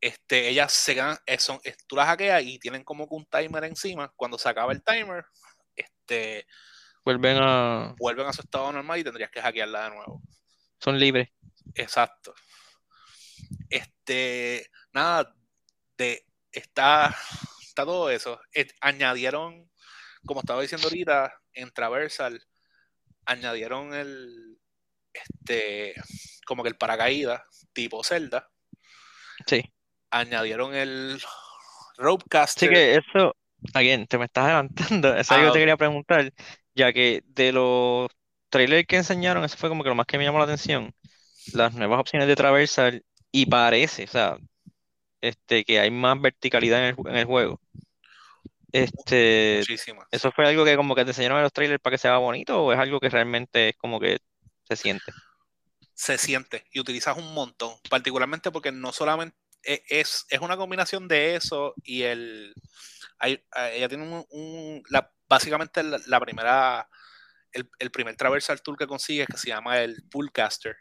este, 0.00 0.48
ellas 0.48 0.72
se 0.72 0.94
quedan, 0.94 1.18
eh, 1.26 1.38
son, 1.38 1.60
eh, 1.62 1.76
tú 1.86 1.96
las 1.96 2.06
hackeas 2.06 2.42
y 2.42 2.58
tienen 2.58 2.84
como 2.84 3.08
que 3.08 3.14
un 3.14 3.26
timer 3.26 3.64
encima. 3.64 4.12
Cuando 4.16 4.38
se 4.38 4.48
acaba 4.48 4.72
el 4.72 4.82
timer, 4.82 5.26
este, 5.76 6.46
vuelven 7.04 7.38
a 7.40 7.94
vuelven 7.98 8.26
a 8.26 8.32
su 8.32 8.40
estado 8.40 8.72
normal 8.72 8.98
y 8.98 9.04
tendrías 9.04 9.30
que 9.30 9.42
hackearla 9.42 9.84
de 9.84 9.90
nuevo. 9.90 10.22
Son 10.78 10.98
libres. 10.98 11.28
Exacto. 11.74 12.34
Este, 13.68 14.70
nada, 14.92 15.34
de 15.98 16.24
está, 16.50 17.14
está 17.60 17.84
todo 17.84 18.10
eso. 18.10 18.40
añadieron, 18.80 19.69
como 20.24 20.40
estaba 20.40 20.62
diciendo 20.62 20.86
ahorita, 20.88 21.34
en 21.52 21.70
Traversal, 21.70 22.42
añadieron 23.24 23.94
el, 23.94 24.58
este, 25.12 25.94
como 26.46 26.62
que 26.62 26.68
el 26.68 26.76
paracaídas 26.76 27.42
tipo 27.72 28.02
Zelda. 28.04 28.48
Sí 29.46 29.62
añadieron 30.10 30.74
el 30.74 31.20
Ropecaster. 31.96 32.68
Sí, 32.68 32.74
que 32.74 32.96
eso, 32.96 33.36
again, 33.74 34.06
te 34.06 34.18
me 34.18 34.26
estás 34.26 34.44
adelantando. 34.44 35.08
Eso 35.16 35.20
es 35.20 35.30
algo 35.30 35.46
que 35.46 35.52
te 35.52 35.58
ah, 35.58 35.62
quería 35.62 35.76
preguntar, 35.76 36.32
ya 36.74 36.92
que 36.92 37.22
de 37.26 37.52
los 37.52 38.08
trailers 38.48 38.86
que 38.86 38.96
enseñaron, 38.96 39.44
eso 39.44 39.56
fue 39.56 39.68
como 39.68 39.84
que 39.84 39.90
lo 39.90 39.94
más 39.94 40.06
que 40.06 40.18
me 40.18 40.24
llamó 40.24 40.38
la 40.38 40.44
atención. 40.44 40.92
Las 41.52 41.74
nuevas 41.74 42.00
opciones 42.00 42.28
de 42.28 42.36
traversal 42.36 43.04
y 43.30 43.46
parece, 43.46 44.04
o 44.04 44.08
sea, 44.08 44.38
este, 45.20 45.64
que 45.64 45.78
hay 45.78 45.90
más 45.90 46.20
verticalidad 46.20 46.88
en 46.88 47.16
el, 47.16 47.24
juego. 47.24 47.60
Este, 48.72 49.60
¿Eso 50.10 50.32
fue 50.32 50.46
algo 50.46 50.64
que 50.64 50.76
como 50.76 50.94
que 50.94 51.04
te 51.04 51.10
enseñaron 51.10 51.38
en 51.38 51.44
los 51.44 51.52
trailers 51.52 51.80
para 51.80 51.94
que 51.94 51.98
sea 51.98 52.16
bonito 52.18 52.62
o 52.62 52.72
es 52.72 52.78
algo 52.78 53.00
que 53.00 53.08
realmente 53.08 53.70
es 53.70 53.76
como 53.76 53.98
que 53.98 54.18
se 54.64 54.76
siente? 54.76 55.12
Se 55.94 56.18
siente 56.18 56.64
y 56.70 56.80
utilizas 56.80 57.16
un 57.16 57.34
montón, 57.34 57.74
particularmente 57.88 58.50
porque 58.50 58.72
no 58.72 58.92
solamente 58.92 59.36
e, 59.62 59.82
es, 59.88 60.26
una 60.40 60.56
combinación 60.56 61.08
de 61.08 61.36
eso 61.36 61.74
y 61.82 62.02
el. 62.02 62.54
ella 63.20 63.88
tiene 63.88 64.24
un. 64.30 64.82
la, 64.88 65.12
básicamente 65.28 65.82
la, 65.82 66.20
primera. 66.20 66.88
El, 67.52 67.90
primer 67.90 68.16
traversal 68.16 68.62
tool 68.62 68.76
que 68.76 68.86
consigue 68.86 69.26
que 69.26 69.36
se 69.36 69.48
llama 69.48 69.80
el 69.80 70.04
Poolcaster, 70.08 70.76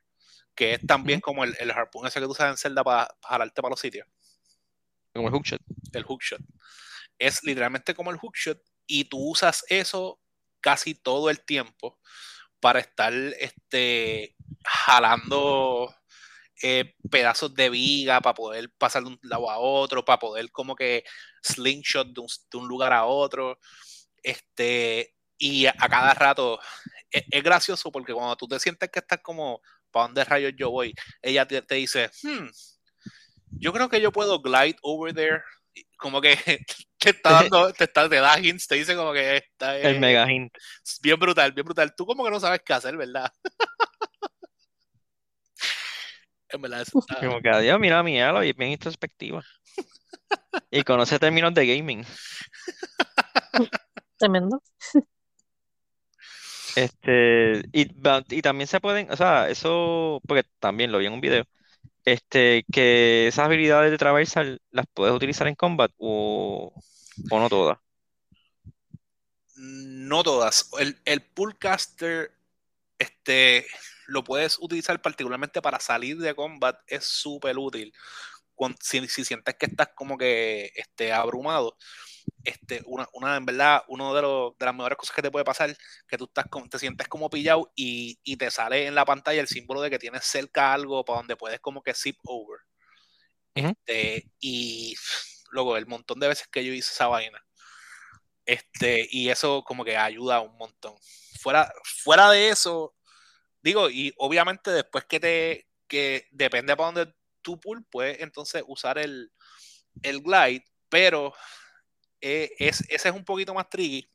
que 0.53 0.75
es 0.75 0.85
también 0.85 1.19
como 1.19 1.43
el, 1.43 1.55
el 1.59 1.71
harpoon 1.71 2.05
ese 2.05 2.19
que 2.19 2.25
tú 2.25 2.31
usas 2.31 2.51
en 2.51 2.57
Zelda 2.57 2.83
para 2.83 3.09
jalarte 3.23 3.61
para 3.61 3.71
los 3.71 3.79
sitios. 3.79 4.07
Como 5.13 5.27
el 5.27 5.33
hookshot. 5.33 5.61
El 5.93 6.03
hookshot. 6.03 6.41
Es 7.19 7.43
literalmente 7.43 7.93
como 7.93 8.11
el 8.11 8.17
hookshot 8.17 8.59
y 8.87 9.05
tú 9.05 9.19
usas 9.19 9.63
eso 9.69 10.19
casi 10.61 10.95
todo 10.95 11.29
el 11.29 11.39
tiempo 11.45 11.99
para 12.59 12.79
estar 12.79 13.13
este, 13.13 14.35
jalando 14.63 15.93
eh, 16.61 16.95
pedazos 17.09 17.53
de 17.53 17.69
viga 17.69 18.19
para 18.19 18.33
poder 18.33 18.69
pasar 18.77 19.03
de 19.03 19.09
un 19.09 19.19
lado 19.23 19.49
a 19.49 19.59
otro, 19.59 20.03
para 20.03 20.19
poder 20.19 20.51
como 20.51 20.75
que 20.75 21.03
slingshot 21.41 22.07
de 22.09 22.57
un, 22.57 22.67
lugar 22.67 22.91
a 22.93 23.05
otro. 23.05 23.59
Este, 24.23 25.15
y 25.37 25.65
a, 25.67 25.73
cada 25.73 26.13
rato 26.13 26.59
e, 27.11 27.23
es, 27.31 27.43
gracioso 27.43 27.91
porque 27.91 28.13
cuando 28.13 28.35
tú 28.35 28.47
te 28.47 28.59
sientes 28.59 28.89
que 28.89 28.99
estás 28.99 29.19
como, 29.21 29.61
¿para 29.91 30.07
dónde 30.07 30.25
rayos 30.25 30.53
yo 30.57 30.69
voy? 30.71 30.93
Ella 31.21 31.47
te, 31.47 31.63
dice, 31.75 32.11
hmm, 32.23 32.47
yo 33.51 33.71
creo 33.71 33.89
que 33.89 34.01
yo 34.01 34.11
puedo 34.11 34.41
glide 34.41 34.77
over 34.81 35.13
there. 35.13 35.41
Como 35.97 36.19
que 36.21 36.37
te 36.99 37.09
está 37.11 37.31
dando, 37.31 37.73
te, 37.73 37.85
está, 37.85 38.09
te 38.09 38.17
da 38.17 38.39
hints, 38.39 38.67
te 38.67 38.75
dice 38.75 38.95
como 38.95 39.13
que 39.13 39.37
está. 39.37 39.77
El 39.79 39.99
mega 39.99 40.29
hint. 40.31 40.53
Bien 41.01 41.19
brutal, 41.19 41.51
bien 41.51 41.65
brutal. 41.65 41.95
Tú 41.95 42.05
como 42.05 42.23
que 42.23 42.31
no 42.31 42.39
sabes 42.39 42.61
qué 42.65 42.73
hacer, 42.73 42.97
¿verdad? 42.97 43.31
En 46.51 46.63
verdad, 46.63 46.83
Como 47.19 47.41
que 47.41 47.49
adiós, 47.49 47.79
mira 47.79 48.01
mi 48.01 48.19
Elo 48.19 48.43
y 48.43 48.49
es 48.49 48.55
bien 48.55 48.71
introspectiva. 48.71 49.43
y 50.71 50.81
conoce 50.81 51.19
términos 51.19 51.53
de 51.53 51.67
gaming. 51.67 52.03
Tremendo. 54.17 54.59
Este, 56.75 57.61
y, 57.71 58.41
también 58.41 58.67
se 58.67 58.79
pueden, 58.79 59.11
o 59.11 59.15
sea, 59.15 59.49
eso, 59.49 60.21
porque 60.27 60.43
también 60.59 60.91
lo 60.91 60.97
vi 60.97 61.05
en 61.05 61.13
un 61.13 61.21
video, 61.21 61.45
este, 62.05 62.65
que 62.71 63.27
esas 63.27 63.45
habilidades 63.45 63.91
de 63.91 63.97
traversal 63.97 64.61
las 64.71 64.85
puedes 64.93 65.15
utilizar 65.15 65.47
en 65.47 65.55
combat 65.55 65.91
o, 65.97 66.73
o 67.29 67.39
no 67.39 67.49
todas. 67.49 67.77
No 69.55 70.23
todas. 70.23 70.69
El, 70.79 70.99
el 71.05 71.21
Poolcaster, 71.21 72.31
este, 72.97 73.65
lo 74.07 74.23
puedes 74.23 74.57
utilizar 74.59 75.01
particularmente 75.01 75.61
para 75.61 75.79
salir 75.79 76.17
de 76.17 76.35
combat, 76.35 76.79
es 76.87 77.05
súper 77.05 77.57
útil. 77.57 77.93
si, 78.81 79.07
sientes 79.07 79.55
que 79.55 79.67
estás 79.67 79.89
como 79.95 80.17
que 80.17 80.71
este, 80.75 81.13
abrumado, 81.13 81.77
este, 82.43 82.81
una, 82.85 83.07
una, 83.13 83.37
en 83.37 83.45
verdad, 83.45 83.83
una 83.87 84.13
de, 84.13 84.21
de 84.21 84.65
las 84.65 84.75
mejores 84.75 84.97
cosas 84.97 85.15
que 85.15 85.21
te 85.21 85.31
puede 85.31 85.45
pasar, 85.45 85.75
que 86.07 86.17
tú 86.17 86.25
estás 86.25 86.45
te 86.69 86.79
sientes 86.79 87.07
como 87.07 87.29
pillado 87.29 87.71
y, 87.75 88.19
y, 88.23 88.37
te 88.37 88.51
sale 88.51 88.87
en 88.87 88.95
la 88.95 89.05
pantalla 89.05 89.41
el 89.41 89.47
símbolo 89.47 89.81
de 89.81 89.89
que 89.89 89.99
tienes 89.99 90.25
cerca 90.25 90.73
algo 90.73 91.03
para 91.05 91.19
donde 91.19 91.35
puedes 91.35 91.59
como 91.59 91.81
que 91.81 91.93
zip 91.93 92.17
over. 92.23 92.59
este, 93.53 94.29
y 94.39 94.95
luego 95.51 95.77
el 95.77 95.87
montón 95.87 96.19
de 96.19 96.27
veces 96.27 96.47
que 96.47 96.63
yo 96.65 96.73
hice 96.73 96.91
esa 96.93 97.07
vaina. 97.07 97.43
Este, 98.45 99.07
y 99.11 99.29
eso 99.29 99.63
como 99.63 99.85
que 99.85 99.97
ayuda 99.97 100.41
un 100.41 100.57
montón. 100.57 100.95
Fuera, 101.39 101.71
fuera 102.03 102.31
de 102.31 102.49
eso, 102.49 102.95
Digo, 103.61 103.89
y 103.89 104.13
obviamente 104.17 104.71
después 104.71 105.05
que 105.05 105.19
te, 105.19 105.67
que 105.87 106.27
depende 106.31 106.75
para 106.75 106.91
dónde 106.91 107.13
tu 107.41 107.59
pool, 107.59 107.85
puedes 107.89 108.21
entonces 108.21 108.63
usar 108.67 108.97
el, 108.97 109.31
el 110.01 110.21
glide, 110.21 110.63
pero 110.89 111.33
eh, 112.21 112.51
es, 112.59 112.81
ese 112.89 113.09
es 113.09 113.15
un 113.15 113.25
poquito 113.25 113.53
más 113.53 113.69
tricky. 113.69 114.09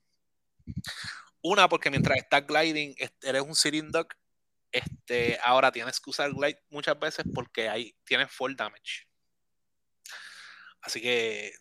Una, 1.42 1.68
porque 1.68 1.90
mientras 1.90 2.16
estás 2.18 2.46
gliding, 2.46 2.94
eres 3.22 3.42
un 3.42 3.54
sitting 3.54 3.90
duck. 3.90 4.14
Este, 4.72 5.38
ahora 5.44 5.70
tienes 5.70 6.00
que 6.00 6.10
usar 6.10 6.32
glide 6.32 6.62
muchas 6.70 6.98
veces 6.98 7.24
porque 7.32 7.68
ahí 7.68 7.94
tienes 8.04 8.30
full 8.30 8.54
damage. 8.56 9.06
Así 10.80 11.00
que. 11.00 11.52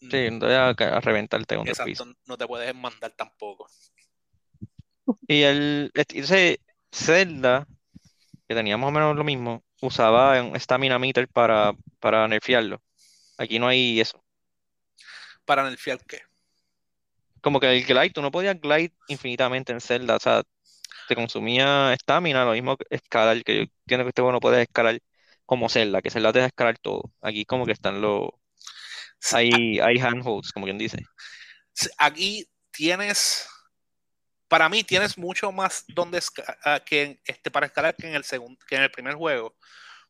Sí, 0.00 0.30
no 0.30 0.38
te 0.40 0.46
voy 0.46 0.54
a, 0.54 0.68
a 0.68 1.00
reventarte 1.00 1.56
un 1.56 1.68
Exacto, 1.68 2.06
no 2.26 2.36
te 2.36 2.46
puedes 2.46 2.74
mandar 2.74 3.12
tampoco. 3.12 3.68
Y 5.26 5.42
el 5.42 5.90
ese 5.94 6.60
Zelda, 6.92 7.66
que 8.48 8.54
tenía 8.54 8.76
más 8.76 8.88
o 8.88 8.92
menos 8.92 9.16
lo 9.16 9.24
mismo, 9.24 9.62
usaba 9.80 10.40
un 10.42 10.58
stamina 10.58 10.98
meter 10.98 11.28
para, 11.28 11.74
para 12.00 12.26
nerfearlo. 12.28 12.82
Aquí 13.38 13.58
no 13.58 13.68
hay 13.68 14.00
eso. 14.00 14.23
¿Para 15.44 15.68
nerfear 15.68 15.98
qué? 16.06 16.22
Como 17.40 17.60
que 17.60 17.70
el 17.70 17.84
glide, 17.84 18.10
tú 18.10 18.22
no 18.22 18.30
podías 18.30 18.60
glide 18.60 18.92
infinitamente 19.08 19.72
en 19.72 19.80
Zelda, 19.80 20.16
o 20.16 20.20
sea, 20.20 20.42
te 21.08 21.14
consumía 21.14 21.92
estamina, 21.92 22.44
lo 22.44 22.52
mismo 22.52 22.76
que 22.76 22.86
escalar, 22.90 23.42
que 23.44 23.56
yo 23.56 23.62
entiendo 23.62 24.04
que 24.04 24.08
este 24.08 24.22
bueno 24.22 24.40
puede 24.40 24.62
escalar 24.62 24.98
como 25.44 25.68
Zelda, 25.68 26.00
que 26.00 26.10
Zelda 26.10 26.32
te 26.32 26.38
deja 26.38 26.48
escalar 26.48 26.78
todo. 26.78 27.12
Aquí 27.20 27.44
como 27.44 27.66
que 27.66 27.72
están 27.72 28.00
los... 28.00 28.30
Hay, 29.32 29.78
hay 29.80 29.98
handholds, 29.98 30.52
como 30.52 30.66
quien 30.66 30.78
dice. 30.78 30.98
Aquí 31.98 32.46
tienes 32.70 33.46
para 34.54 34.68
mí 34.68 34.84
tienes 34.84 35.18
mucho 35.18 35.50
más 35.50 35.84
donde 35.88 36.22
ah, 36.64 36.80
que 36.84 37.20
este, 37.24 37.50
para 37.50 37.66
escalar 37.66 37.96
que 37.96 38.06
en 38.06 38.14
el 38.14 38.22
segundo, 38.22 38.56
que 38.68 38.76
en 38.76 38.82
el 38.82 38.90
primer 38.90 39.14
juego, 39.14 39.56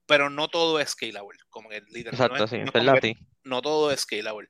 pero 0.05 0.29
no 0.29 0.49
todo 0.49 0.79
es 0.81 0.90
scalable, 0.90 1.38
como 1.49 1.70
el 1.73 1.83
líder. 1.87 2.12
Exacto, 2.12 2.37
no, 2.37 2.47
sí, 2.47 2.59
no 3.44 3.62
todo 3.62 3.90
es 3.90 4.01
scalable. 4.01 4.49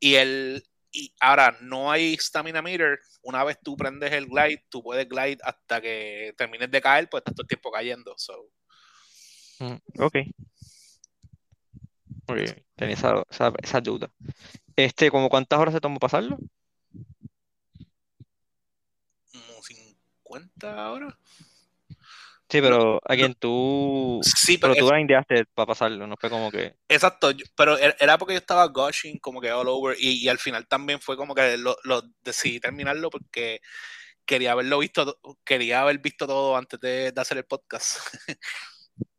Y 0.00 0.14
el 0.14 0.64
y 0.92 1.14
ahora 1.20 1.56
no 1.60 1.90
hay 1.90 2.16
stamina 2.16 2.62
meter. 2.62 2.98
Una 3.22 3.44
vez 3.44 3.58
tú 3.62 3.76
prendes 3.76 4.12
el 4.12 4.26
glide, 4.26 4.64
tú 4.68 4.82
puedes 4.82 5.08
glide 5.08 5.38
hasta 5.44 5.80
que 5.80 6.34
termines 6.36 6.70
de 6.70 6.80
caer, 6.80 7.08
pues 7.08 7.20
estás 7.20 7.34
todo 7.34 7.44
el 7.44 7.48
tiempo 7.48 7.70
cayendo. 7.70 8.14
So. 8.16 8.50
Mm, 9.60 10.02
ok. 10.02 10.16
Muy 12.26 12.42
bien, 12.42 12.64
tenía 12.76 12.94
esa, 12.94 13.22
esa, 13.30 13.52
esa, 13.62 13.80
duda. 13.80 14.10
Este, 14.74 15.10
¿como 15.10 15.28
cuántas 15.28 15.58
horas 15.58 15.74
se 15.74 15.80
tomó 15.80 15.98
pasarlo? 15.98 16.38
cuenta 20.30 20.84
ahora. 20.86 21.18
Sí, 22.50 22.60
pero 22.60 23.00
a 23.04 23.14
quien 23.14 23.34
tú. 23.34 24.20
Sí, 24.22 24.58
pero, 24.58 24.74
tú 24.74 24.88
grindeaste 24.88 25.44
para 25.54 25.66
pasarlo, 25.66 26.06
no 26.08 26.16
fue 26.18 26.28
como 26.28 26.50
que. 26.50 26.74
Exacto, 26.88 27.30
pero 27.54 27.78
er, 27.78 27.96
era 28.00 28.18
porque 28.18 28.34
yo 28.34 28.38
estaba 28.38 28.66
gushing 28.66 29.18
como 29.20 29.40
que 29.40 29.52
all 29.52 29.68
over 29.68 29.96
y, 30.00 30.26
al 30.28 30.38
final 30.38 30.66
también 30.66 31.00
fue 31.00 31.16
como 31.16 31.32
que 31.32 31.56
lo, 31.56 31.76
decidí 32.24 32.58
terminarlo 32.58 33.08
porque 33.08 33.60
quería 34.26 34.52
haberlo 34.52 34.80
visto, 34.80 35.20
quería 35.44 35.82
haber 35.82 35.98
visto 35.98 36.26
todo 36.26 36.56
antes 36.56 36.80
de, 36.80 37.12
hacer 37.16 37.38
el 37.38 37.44
podcast. 37.44 37.98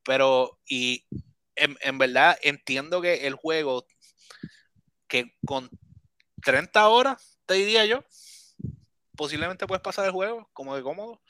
pero, 0.04 0.60
y 0.66 1.06
en, 1.56 1.78
en, 1.82 1.98
verdad 1.98 2.38
entiendo 2.42 3.02
que 3.02 3.28
el 3.28 3.36
juego, 3.36 3.86
que 5.08 5.38
con 5.46 5.70
30 6.44 6.86
horas, 6.90 7.40
te 7.46 7.54
diría 7.54 7.86
yo, 7.86 8.04
posiblemente 9.16 9.68
puedes 9.68 9.82
pasar 9.82 10.06
el 10.06 10.12
juego 10.12 10.50
como 10.52 10.76
de 10.76 10.84
cómodo. 10.84 11.22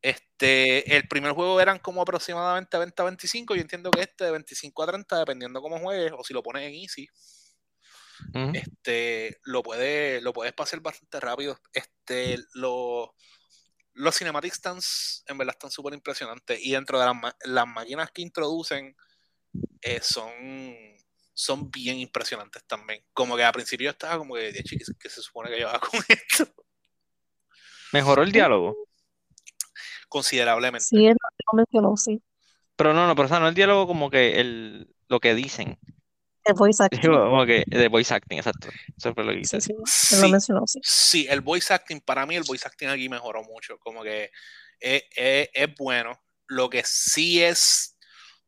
Este, 0.00 0.96
el 0.96 1.08
primer 1.08 1.32
juego 1.32 1.60
eran 1.60 1.78
como 1.78 2.02
aproximadamente 2.02 2.78
20 2.78 3.02
a 3.02 3.04
25. 3.06 3.54
Yo 3.54 3.60
entiendo 3.60 3.90
que 3.90 4.02
este 4.02 4.24
de 4.24 4.30
25 4.30 4.82
a 4.82 4.86
30, 4.86 5.18
dependiendo 5.18 5.60
cómo 5.60 5.78
juegues, 5.78 6.12
o 6.16 6.22
si 6.24 6.32
lo 6.32 6.42
pones 6.42 6.62
en 6.62 6.74
easy, 6.74 7.08
este, 8.54 9.38
lo, 9.44 9.62
puede, 9.62 10.20
lo 10.20 10.32
puedes 10.32 10.52
pasar 10.52 10.80
bastante 10.80 11.20
rápido. 11.20 11.58
Este, 11.72 12.38
lo, 12.54 13.14
los 13.94 14.16
cinematic 14.16 14.54
stands 14.54 15.24
en 15.26 15.38
verdad 15.38 15.54
están 15.54 15.70
súper 15.70 15.94
impresionantes. 15.94 16.58
Y 16.62 16.72
dentro 16.72 16.98
de 17.00 17.06
las, 17.44 17.66
máquinas 17.66 18.10
que 18.12 18.22
introducen, 18.22 18.96
eh, 19.82 20.00
son 20.02 20.32
son 21.38 21.70
bien 21.70 21.98
impresionantes 21.98 22.64
también. 22.66 23.04
Como 23.12 23.36
que 23.36 23.44
al 23.44 23.52
principio 23.52 23.90
estaba 23.90 24.18
como 24.18 24.34
que, 24.34 24.52
¿qué, 24.52 25.08
se 25.08 25.22
supone 25.22 25.50
que 25.50 25.60
yo 25.60 25.68
hago 25.68 25.86
con 25.88 26.00
esto? 26.08 26.52
¿Mejoró 27.92 28.24
el 28.24 28.32
diálogo? 28.32 28.87
Considerablemente. 30.08 30.86
Sí, 30.86 31.08
lo 31.08 31.56
mencionó, 31.56 31.96
sí. 31.96 32.22
Pero 32.76 32.94
no, 32.94 33.06
no, 33.06 33.14
pero 33.14 33.26
o 33.26 33.28
sea, 33.28 33.40
no 33.40 33.48
el 33.48 33.54
diálogo 33.54 33.86
como 33.86 34.10
que 34.10 34.40
el, 34.40 34.94
lo 35.08 35.20
que 35.20 35.34
dicen. 35.34 35.78
El 36.44 36.54
voice 36.54 36.82
acting. 36.82 37.00
Como 37.10 37.44
que 37.44 37.64
de 37.66 37.88
voice 37.88 38.14
acting, 38.14 38.38
exacto. 38.38 38.68
Eso 38.96 39.12
fue 39.14 39.24
lo 39.24 39.32
que 39.32 39.44
Sí, 39.44 39.60
sí, 39.60 39.74
sí, 39.84 40.20
lo 40.20 40.28
mencionó, 40.28 40.66
sí. 40.66 40.80
Sí, 40.82 41.26
el 41.28 41.40
voice 41.40 41.74
acting, 41.74 42.00
para 42.00 42.24
mí 42.24 42.36
el 42.36 42.44
voice 42.44 42.66
acting 42.66 42.88
aquí 42.88 43.08
mejoró 43.08 43.42
mucho. 43.42 43.78
Como 43.78 44.02
que 44.02 44.30
es, 44.80 45.02
es, 45.14 45.48
es 45.52 45.74
bueno. 45.76 46.18
Lo 46.46 46.70
que 46.70 46.82
sí 46.84 47.42
es, 47.42 47.98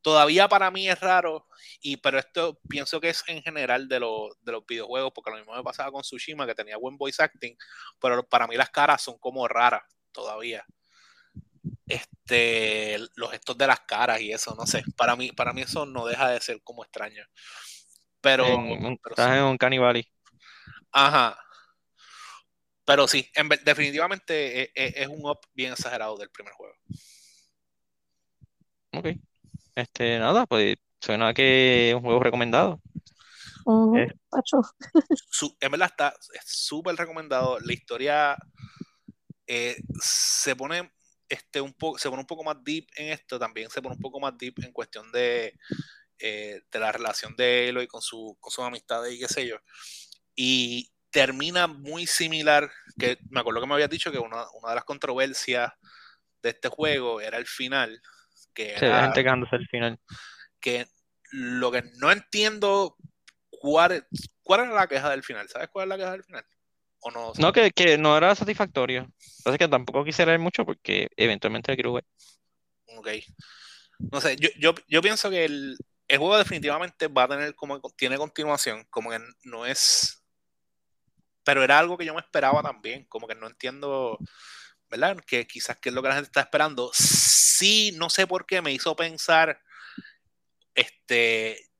todavía 0.01 0.49
para 0.49 0.71
mí 0.71 0.89
es 0.89 0.99
raro 1.01 1.47
y, 1.83 1.97
pero 1.97 2.19
esto 2.19 2.61
pienso 2.69 3.01
que 3.01 3.11
es 3.11 3.25
en 3.27 3.43
general 3.43 3.89
de, 3.89 3.97
de 3.97 4.53
los 4.53 4.67
videojuegos, 4.67 5.13
porque 5.15 5.31
lo 5.31 5.37
mismo 5.37 5.55
me 5.55 5.63
pasaba 5.63 5.91
con 5.91 6.03
Tsushima, 6.03 6.47
que 6.47 6.55
tenía 6.55 6.77
buen 6.77 6.97
voice 6.97 7.23
acting, 7.23 7.57
pero 8.01 8.27
para 8.29 8.47
mí 8.47 8.57
las 8.57 8.71
caras 8.71 9.03
son 9.03 9.19
como 9.19 9.49
raras 9.49 9.83
todavía. 10.13 10.65
Este, 11.91 12.99
los 13.17 13.31
gestos 13.31 13.59
de 13.59 13.67
las 13.67 13.81
caras 13.81 14.21
y 14.21 14.33
eso, 14.33 14.55
no 14.55 14.67
sé, 14.67 14.83
para 14.97 15.17
mí, 15.17 15.33
para 15.33 15.53
mí 15.53 15.63
eso 15.63 15.85
no 15.87 16.07
deja 16.07 16.29
de 16.29 16.41
ser 16.41 16.63
como 16.63 16.85
extraño. 16.85 17.25
Pero, 18.21 18.47
estás 19.09 19.37
en 19.37 19.45
un 19.45 19.59
Cannibali. 19.59 20.07
Ajá. 20.93 21.39
Pero 22.85 23.09
sí, 23.09 23.31
definitivamente 23.65 24.63
es, 24.63 24.69
e, 24.75 25.03
es, 25.03 25.09
un 25.09 25.29
up 25.29 25.41
bien 25.53 25.73
exagerado 25.73 26.17
del 26.17 26.31
primer 26.31 26.53
juego. 26.55 26.75
Ok. 28.93 29.07
Este, 29.75 30.19
nada, 30.19 30.47
pues 30.47 30.77
Suena 31.01 31.33
que 31.33 31.91
es 31.91 31.95
un 31.95 32.03
juego 32.03 32.21
recomendado. 32.23 32.81
en 35.61 35.71
verdad 35.71 35.89
está 35.89 36.15
súper 36.45 36.95
recomendado. 36.97 37.59
La 37.61 37.73
historia 37.73 38.37
eh, 39.47 39.77
se 40.01 40.55
pone 40.57 40.93
este 41.31 41.61
un 41.61 41.73
poco 41.73 41.99
se 41.99 42.11
pone 42.11 42.21
un 42.21 42.27
poco 42.27 42.45
más 42.45 42.57
deep 42.63 42.87
en 42.97 43.13
esto 43.13 43.39
también 43.39 43.71
se 43.71 43.81
pone 43.81 43.95
un 43.95 44.01
poco 44.01 44.21
más 44.21 44.37
deep 44.37 44.55
en 44.63 44.73
cuestión 44.73 45.11
de, 45.13 45.57
eh, 46.19 46.61
de 46.71 46.79
la 46.79 46.93
relación 46.93 47.35
de 47.37 47.69
Eloy 47.69 47.87
con 47.87 48.03
su 48.03 48.37
con 48.41 48.51
sus 48.51 48.65
amistades 48.65 49.15
y 49.15 49.19
qué 49.19 49.29
sé 49.29 49.47
yo 49.47 49.57
y 50.35 50.91
termina 51.11 51.67
muy 51.67 52.07
similar 52.07 52.71
que 52.99 53.19
me 53.31 53.41
acuerdo 53.41 53.61
que 53.61 53.67
me 53.67 53.75
habías 53.75 53.91
dicho 53.91 54.13
que 54.13 54.19
una, 54.19 54.45
una 54.53 54.71
de 54.71 54.75
las 54.75 54.85
controversias 54.85 55.73
de 56.43 56.51
este 56.51 56.69
juego 56.69 57.21
era 57.21 57.39
el 57.39 57.47
final 57.47 58.01
que 58.53 58.77
sí, 58.79 58.85
era, 58.85 59.13
gente 59.13 59.21
el 59.53 59.69
final 59.69 60.01
que 60.61 60.87
lo 61.33 61.71
que 61.71 61.85
no 61.99 62.11
entiendo 62.11 62.97
cuál, 63.61 64.07
cuál 64.43 64.61
era 64.61 64.75
la 64.75 64.87
queja 64.87 65.11
del 65.11 65.23
final. 65.23 65.49
¿Sabes 65.49 65.69
cuál 65.69 65.85
es 65.85 65.89
la 65.91 65.97
queja 65.97 66.13
del 66.13 66.25
final? 66.25 66.45
¿O 67.01 67.11
no? 67.11 67.33
No, 67.39 67.53
que, 67.53 67.71
que 67.71 67.97
no 67.99 68.17
era 68.17 68.35
satisfactorio. 68.35 69.11
Así 69.45 69.59
que 69.59 69.69
tampoco 69.69 70.05
quisiera 70.05 70.33
ver 70.33 70.41
mucho 70.41 70.65
porque 70.65 71.09
eventualmente 71.17 71.75
quiero 71.75 71.95
ver. 71.95 72.05
Ok. 72.97 73.09
No 74.13 74.21
sé, 74.21 74.37
yo, 74.37 74.49
yo, 74.59 74.75
yo 74.89 75.03
pienso 75.03 75.31
que 75.31 75.45
el, 75.45 75.77
el, 76.09 76.19
juego 76.19 76.39
definitivamente 76.39 77.09
va 77.09 77.25
a 77.25 77.29
tener 77.29 77.55
como 77.55 77.81
tiene 77.97 78.17
continuación, 78.17 78.87
como 78.91 79.11
que 79.11 79.19
no 79.45 79.67
es. 79.67 80.23
Pero 81.45 81.63
era 81.63 81.79
algo 81.79 81.97
que 81.97 82.05
yo 82.05 82.15
me 82.15 82.21
esperaba 82.21 82.63
también, 82.63 83.05
como 83.07 83.27
que 83.27 83.35
no 83.35 83.47
entiendo, 83.47 84.19
¿verdad? 84.89 85.17
Que 85.27 85.47
quizás 85.47 85.79
que 85.79 85.89
es 85.89 85.95
lo 85.95 86.03
que 86.03 86.09
la 86.09 86.15
gente 86.15 86.29
está 86.29 86.41
esperando. 86.41 86.91
Sí, 86.95 87.93
no 87.97 88.11
sé 88.11 88.27
por 88.27 88.47
qué 88.47 88.63
me 88.63 88.73
hizo 88.73 88.95
pensar 88.95 89.61
este, 90.75 91.71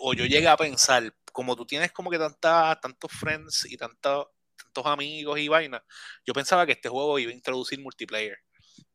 o 0.00 0.14
yo 0.14 0.24
llegué 0.26 0.48
a 0.48 0.56
pensar, 0.56 1.14
como 1.32 1.56
tú 1.56 1.66
tienes 1.66 1.92
como 1.92 2.10
que 2.10 2.18
tanta, 2.18 2.78
tantos 2.80 3.10
friends 3.12 3.64
y 3.70 3.76
tantos 3.76 4.28
amigos 4.84 5.38
y 5.38 5.48
vainas, 5.48 5.82
yo 6.24 6.32
pensaba 6.32 6.66
que 6.66 6.72
este 6.72 6.88
juego 6.88 7.18
iba 7.18 7.30
a 7.30 7.34
introducir 7.34 7.80
multiplayer. 7.80 8.38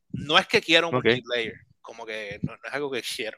No 0.09 0.38
es 0.38 0.47
que 0.47 0.61
quiera 0.61 0.88
un 0.88 0.93
multiplayer, 0.93 1.53
como 1.81 2.05
que 2.05 2.39
no, 2.41 2.53
es 2.53 2.73
algo 2.73 2.91
que 2.91 3.01
quiero, 3.01 3.38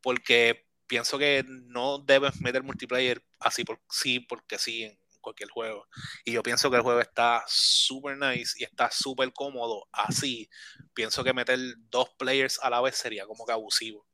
porque 0.00 0.66
pienso 0.86 1.18
que 1.18 1.44
no 1.46 1.98
debes 1.98 2.40
meter 2.40 2.62
multiplayer 2.62 3.22
así 3.40 3.64
por 3.64 3.80
sí, 3.90 4.20
porque 4.20 4.58
sí 4.58 4.84
en 4.84 4.98
cualquier 5.20 5.50
juego. 5.50 5.86
Y 6.24 6.32
yo 6.32 6.42
pienso 6.42 6.70
que 6.70 6.76
el 6.76 6.82
juego 6.82 7.00
está 7.00 7.42
súper 7.46 8.18
nice 8.18 8.54
y 8.58 8.64
está 8.64 8.90
súper 8.90 9.32
cómodo 9.32 9.88
así. 9.92 10.50
Pienso 10.92 11.24
que 11.24 11.32
meter 11.32 11.58
dos 11.90 12.10
players 12.18 12.58
a 12.62 12.68
la 12.68 12.80
vez 12.80 12.96
sería 12.96 13.26
como 13.26 13.46
que 13.46 13.52
abusivo. 13.52 14.06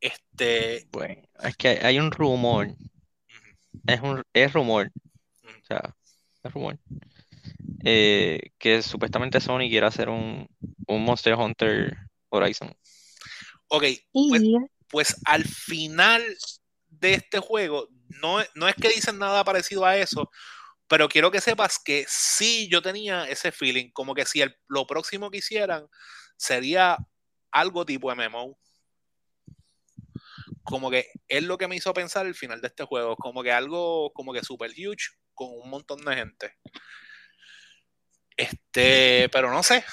Este. 0.00 0.88
Bueno, 0.90 1.22
es 1.42 1.56
que 1.56 1.68
hay 1.82 1.98
un 1.98 2.10
rumor. 2.10 2.68
Es 3.86 4.00
un 4.00 4.22
es 4.32 4.52
rumor. 4.52 4.90
O 5.44 5.66
sea, 5.66 5.94
rumor. 6.50 6.78
Eh, 7.84 8.52
que 8.58 8.82
supuestamente 8.82 9.40
Sony 9.40 9.68
quiere 9.68 9.86
hacer 9.86 10.08
un, 10.08 10.48
Monster 10.88 11.34
Hunter 11.34 11.96
Horizon. 12.30 12.74
Ok, 13.68 13.84
pues, 14.12 14.42
pues, 14.88 15.16
al 15.24 15.44
final 15.44 16.22
de 16.88 17.14
este 17.14 17.40
juego 17.40 17.88
no, 18.22 18.38
no 18.54 18.68
es 18.68 18.74
que 18.76 18.88
dicen 18.88 19.18
nada 19.18 19.44
parecido 19.44 19.84
a 19.84 19.96
eso, 19.96 20.30
pero 20.88 21.08
quiero 21.08 21.30
que 21.30 21.40
sepas 21.40 21.78
que 21.78 22.06
sí 22.08 22.68
yo 22.70 22.80
tenía 22.80 23.28
ese 23.28 23.52
feeling, 23.52 23.90
como 23.90 24.14
que 24.14 24.24
si 24.24 24.40
el, 24.40 24.56
lo 24.68 24.86
próximo 24.86 25.30
que 25.30 25.38
hicieran 25.38 25.88
sería 26.36 26.96
algo 27.50 27.84
tipo 27.84 28.14
MMO. 28.14 28.58
Como 30.62 30.90
que 30.90 31.08
es 31.28 31.42
lo 31.42 31.58
que 31.58 31.68
me 31.68 31.76
hizo 31.76 31.92
pensar 31.92 32.26
el 32.26 32.34
final 32.34 32.62
de 32.62 32.68
este 32.68 32.84
juego, 32.84 33.16
como 33.16 33.42
que 33.42 33.52
algo 33.52 34.12
como 34.14 34.32
que 34.32 34.42
super 34.42 34.70
huge 34.70 35.10
con 35.34 35.48
un 35.50 35.68
montón 35.70 36.04
de 36.04 36.14
gente. 36.14 36.54
Este, 38.36 39.28
pero 39.30 39.50
no 39.50 39.62
sé. 39.62 39.84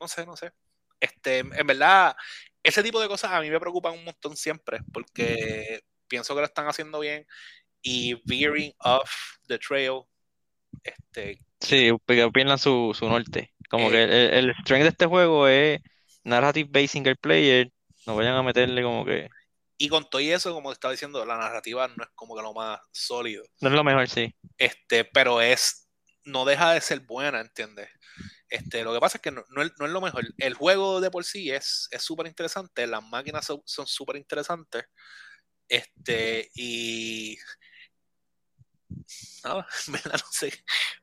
No 0.00 0.08
sé, 0.08 0.26
no 0.26 0.36
sé. 0.36 0.52
Este, 1.00 1.38
en 1.38 1.66
verdad, 1.66 2.16
ese 2.62 2.82
tipo 2.82 3.00
de 3.00 3.08
cosas 3.08 3.32
a 3.32 3.40
mí 3.40 3.50
me 3.50 3.60
preocupan 3.60 3.94
un 3.94 4.04
montón 4.04 4.36
siempre, 4.36 4.80
porque 4.92 5.80
pienso 6.08 6.34
que 6.34 6.40
lo 6.40 6.46
están 6.46 6.66
haciendo 6.66 7.00
bien 7.00 7.26
y 7.82 8.14
veering 8.24 8.72
off 8.80 9.10
the 9.46 9.58
trail. 9.58 10.02
Este, 10.82 11.40
sí, 11.60 11.90
pierdan 12.06 12.58
su, 12.58 12.94
su 12.98 13.08
norte. 13.08 13.54
Como 13.68 13.90
que 13.90 14.02
eh, 14.02 14.38
el, 14.38 14.50
el 14.50 14.54
strength 14.62 14.82
de 14.82 14.88
este 14.88 15.06
juego 15.06 15.48
es 15.48 15.80
narrative 16.24 16.68
based 16.70 16.88
single 16.88 17.16
player. 17.16 17.70
No 18.06 18.16
vayan 18.16 18.34
a 18.34 18.42
meterle 18.42 18.82
como 18.82 19.04
que. 19.04 19.28
Y 19.78 19.88
con 19.88 20.08
todo 20.08 20.20
eso, 20.20 20.54
como 20.54 20.72
estaba 20.72 20.92
diciendo, 20.92 21.24
la 21.24 21.36
narrativa 21.36 21.86
no 21.88 22.04
es 22.04 22.10
como 22.14 22.34
que 22.34 22.42
lo 22.42 22.54
más 22.54 22.80
sólido. 22.92 23.44
No 23.60 23.68
es 23.68 23.74
lo 23.74 23.84
mejor, 23.84 24.08
sí. 24.08 24.34
Este, 24.56 25.04
pero 25.04 25.40
es. 25.40 25.88
No 26.24 26.44
deja 26.44 26.72
de 26.72 26.80
ser 26.80 27.00
buena, 27.00 27.40
¿entiendes? 27.40 27.88
Este, 28.48 28.82
lo 28.82 28.92
que 28.92 29.00
pasa 29.00 29.18
es 29.18 29.22
que 29.22 29.30
no, 29.30 29.44
no, 29.50 29.62
es, 29.62 29.72
no 29.78 29.86
es, 29.86 29.92
lo 29.92 30.00
mejor. 30.00 30.24
El 30.38 30.54
juego 30.54 31.00
de 31.00 31.10
por 31.10 31.24
sí 31.24 31.50
es 31.50 31.88
súper 31.98 32.26
interesante. 32.26 32.86
Las 32.86 33.04
máquinas 33.04 33.46
son 33.46 33.86
súper 33.86 34.16
interesantes. 34.16 34.86
Este, 35.68 36.50
y 36.54 37.36
nada, 39.44 39.66
en 39.86 39.92
verdad 39.92 40.20
no 40.24 40.32
sé, 40.32 40.52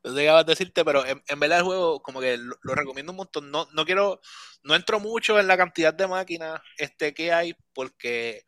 no 0.03 0.13
sé 0.13 0.21
qué 0.21 0.29
vas 0.29 0.41
a 0.41 0.43
decirte, 0.43 0.85
pero 0.85 1.05
en, 1.05 1.23
en, 1.27 1.39
verdad 1.39 1.59
el 1.59 1.63
juego 1.63 2.01
como 2.01 2.19
que 2.19 2.37
lo, 2.37 2.57
lo, 2.61 2.75
recomiendo 2.75 3.11
un 3.11 3.17
montón. 3.17 3.51
No, 3.51 3.67
no 3.73 3.85
quiero, 3.85 4.21
no 4.63 4.75
entro 4.75 4.99
mucho 4.99 5.39
en 5.39 5.47
la 5.47 5.57
cantidad 5.57 5.93
de 5.93 6.07
máquinas 6.07 6.61
este, 6.77 7.13
que 7.13 7.31
hay, 7.31 7.55
porque, 7.73 8.43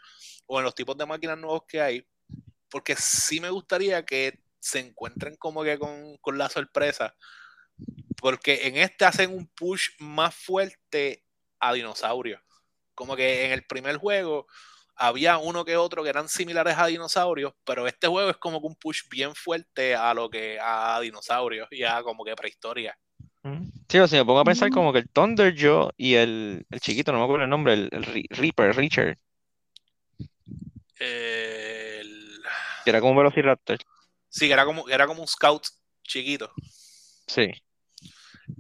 o 0.46 0.60
en 0.60 0.66
los 0.66 0.76
tipos 0.76 0.98
de 0.98 1.06
máquinas 1.06 1.38
nuevos 1.38 1.64
que 1.68 1.82
hay, 1.82 2.08
porque 2.70 2.96
sí 2.96 3.40
me 3.40 3.50
gustaría 3.50 4.06
que 4.06 4.40
se 4.60 4.80
encuentren 4.80 5.36
como 5.36 5.64
que 5.64 5.78
con, 5.78 6.18
con 6.18 6.38
la 6.38 6.50
sorpresa, 6.50 7.16
porque 8.18 8.68
en 8.68 8.78
este 8.78 9.06
hacen 9.06 9.32
un 9.32 9.48
push 9.48 9.90
más 10.00 10.36
fuerte 10.36 11.24
a 11.60 11.74
dinosaurios. 11.74 12.42
Como 12.94 13.16
que 13.16 13.46
en 13.46 13.52
el 13.52 13.66
primer 13.66 13.98
juego 13.98 14.48
había 14.96 15.38
uno 15.38 15.66
que 15.66 15.78
otro 15.78 16.04
que 16.04 16.10
eran 16.10 16.30
similares 16.30 16.78
a 16.78 16.88
dinosaurios, 16.88 17.54
pero 17.66 17.88
este 17.88 18.08
juego 18.08 18.30
es 18.30 18.38
como 18.38 18.62
que 18.62 18.68
un 18.68 18.76
push 18.76 19.02
bien 19.10 19.36
fuerte 19.36 19.96
a 19.96 20.14
lo 20.14 20.30
que 20.30 20.58
a 20.62 21.00
dinosaurios 21.02 21.68
y 21.72 21.84
a 21.84 22.02
como 22.04 22.24
que 22.24 22.36
prehistoria. 22.36 22.98
Sí, 23.88 24.00
o 24.00 24.08
sea, 24.08 24.20
me 24.20 24.26
pongo 24.26 24.40
a 24.40 24.46
pensar 24.46 24.72
como 24.72 24.92
que 24.92 25.00
el 25.00 25.10
Thunder 25.10 25.54
Joe 25.56 25.92
y 25.98 26.16
el, 26.16 26.66
el 26.72 26.80
chiquito, 26.80 27.12
no 27.12 27.20
me 27.20 27.26
acuerdo 27.26 27.44
el 27.44 27.50
nombre, 27.50 27.74
el, 27.74 27.90
el 27.92 28.04
Reaper, 28.30 28.76
Richard. 28.76 29.18
El... 30.98 32.42
Que 32.84 32.90
era 32.90 33.00
como 33.00 33.12
un 33.12 33.18
Velociraptor. 33.18 33.78
Sí, 34.30 34.48
que 34.48 34.54
era 34.54 34.66
como, 34.66 34.90
era 34.90 35.06
como 35.06 35.22
un 35.22 35.28
scout 35.28 35.64
chiquito. 36.04 36.52
Sí. 37.28 37.52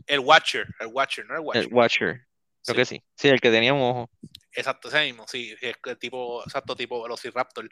El 0.05 0.19
Watcher, 0.19 0.67
el 0.79 0.87
Watcher, 0.87 1.25
¿no? 1.25 1.35
El 1.35 1.41
Watcher. 1.41 1.63
El 1.63 1.73
Watcher. 1.73 2.27
Creo 2.63 2.73
sí. 2.73 2.73
que 2.75 2.85
sí. 2.85 3.03
Sí, 3.15 3.27
el 3.29 3.41
que 3.41 3.51
tenía 3.51 3.73
un 3.73 3.81
ojo. 3.81 4.09
Exacto, 4.55 4.87
ese 4.87 5.03
mismo, 5.03 5.27
sí, 5.27 5.53
es 5.61 5.75
tipo, 5.99 6.41
exacto, 6.43 6.75
tipo 6.75 7.03
Velociraptor. 7.03 7.69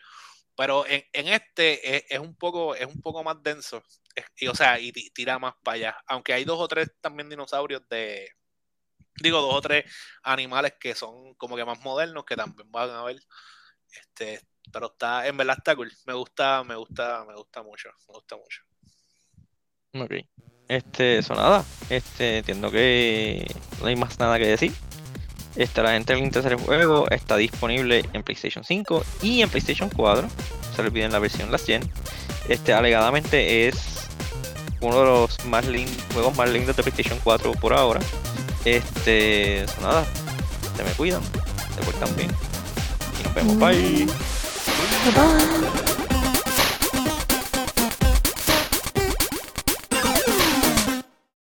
Pero 0.56 0.86
en, 0.86 1.04
en 1.14 1.28
este 1.30 1.96
es, 1.96 2.04
es, 2.10 2.20
un 2.20 2.36
poco, 2.36 2.76
es 2.76 2.86
un 2.86 3.02
poco 3.02 3.24
más 3.24 3.42
denso. 3.42 3.82
Y, 4.38 4.48
o 4.48 4.56
sea, 4.56 4.80
y 4.80 4.92
tira 4.92 5.40
más 5.40 5.56
para 5.64 5.76
allá. 5.76 5.98
Aunque 6.08 6.34
hay 6.34 6.44
dos 6.44 6.60
o 6.60 6.68
tres 6.68 6.92
también 7.02 7.30
dinosaurios 7.30 7.88
de. 7.90 8.30
Digo, 9.16 9.42
dos 9.42 9.56
o 9.56 9.62
tres 9.62 9.86
animales 10.24 10.74
que 10.80 10.94
son 10.94 11.34
como 11.36 11.56
que 11.56 11.66
más 11.66 11.80
modernos 11.82 12.26
que 12.26 12.36
también 12.36 12.72
van 12.72 12.90
a 12.92 13.04
ver. 13.04 13.20
Este, 13.90 14.42
pero 14.72 14.88
está, 14.88 15.28
en 15.28 15.38
verdad 15.38 15.56
está 15.58 15.76
cool. 15.76 15.92
Me 16.06 16.14
gusta, 16.14 16.64
me 16.64 16.76
gusta, 16.76 17.26
me 17.26 17.36
gusta 17.36 17.64
mucho. 17.64 17.90
Me 18.08 18.14
gusta 18.14 18.38
mucho. 18.38 18.62
Ok. 19.96 20.14
Este, 20.68 21.20
eso 21.20 21.34
nada. 21.36 21.64
Este, 21.90 22.40
entiendo 22.40 22.70
que 22.72 23.46
no 23.80 23.88
hay 23.88 23.96
más 23.96 24.20
nada 24.20 24.38
que 24.38 24.48
decir. 24.48 24.72
Este, 25.56 25.84
la 25.84 25.92
gente 25.92 26.14
le 26.16 26.20
interesa 26.22 26.50
el 26.50 26.56
juego, 26.56 27.08
está 27.10 27.38
disponible 27.38 28.06
en 28.14 28.24
PlayStation 28.24 28.64
5 28.64 29.06
y 29.22 29.42
en 29.42 29.50
PlayStation 29.50 29.90
4. 29.90 30.28
Se 30.76 30.82
le 30.82 30.90
olviden 30.90 31.12
la 31.12 31.20
versión 31.20 31.52
Last 31.52 31.68
Gen. 31.68 31.84
Este, 32.48 32.74
alegadamente 32.74 33.68
es 33.68 34.08
uno 34.82 35.00
de 35.00 35.06
los 35.06 35.46
más 35.46 35.66
juegos 36.14 36.36
más 36.36 36.50
lindos 36.50 36.76
de 36.76 36.84
PlayStation 36.84 37.20
4 37.24 37.52
por 37.54 37.74
ahora. 37.74 38.00
Este, 38.66 39.64
eso 39.64 39.82
nada. 39.82 40.06
Se 40.76 40.84
me 40.84 40.92
cuidan, 40.92 41.22
se 41.76 41.82
portan 41.84 42.16
bien. 42.16 42.32
Y 43.20 43.24
nos 43.24 43.34
vemos. 43.34 43.58
Bye. 43.60 44.08
Bye. 45.14 45.93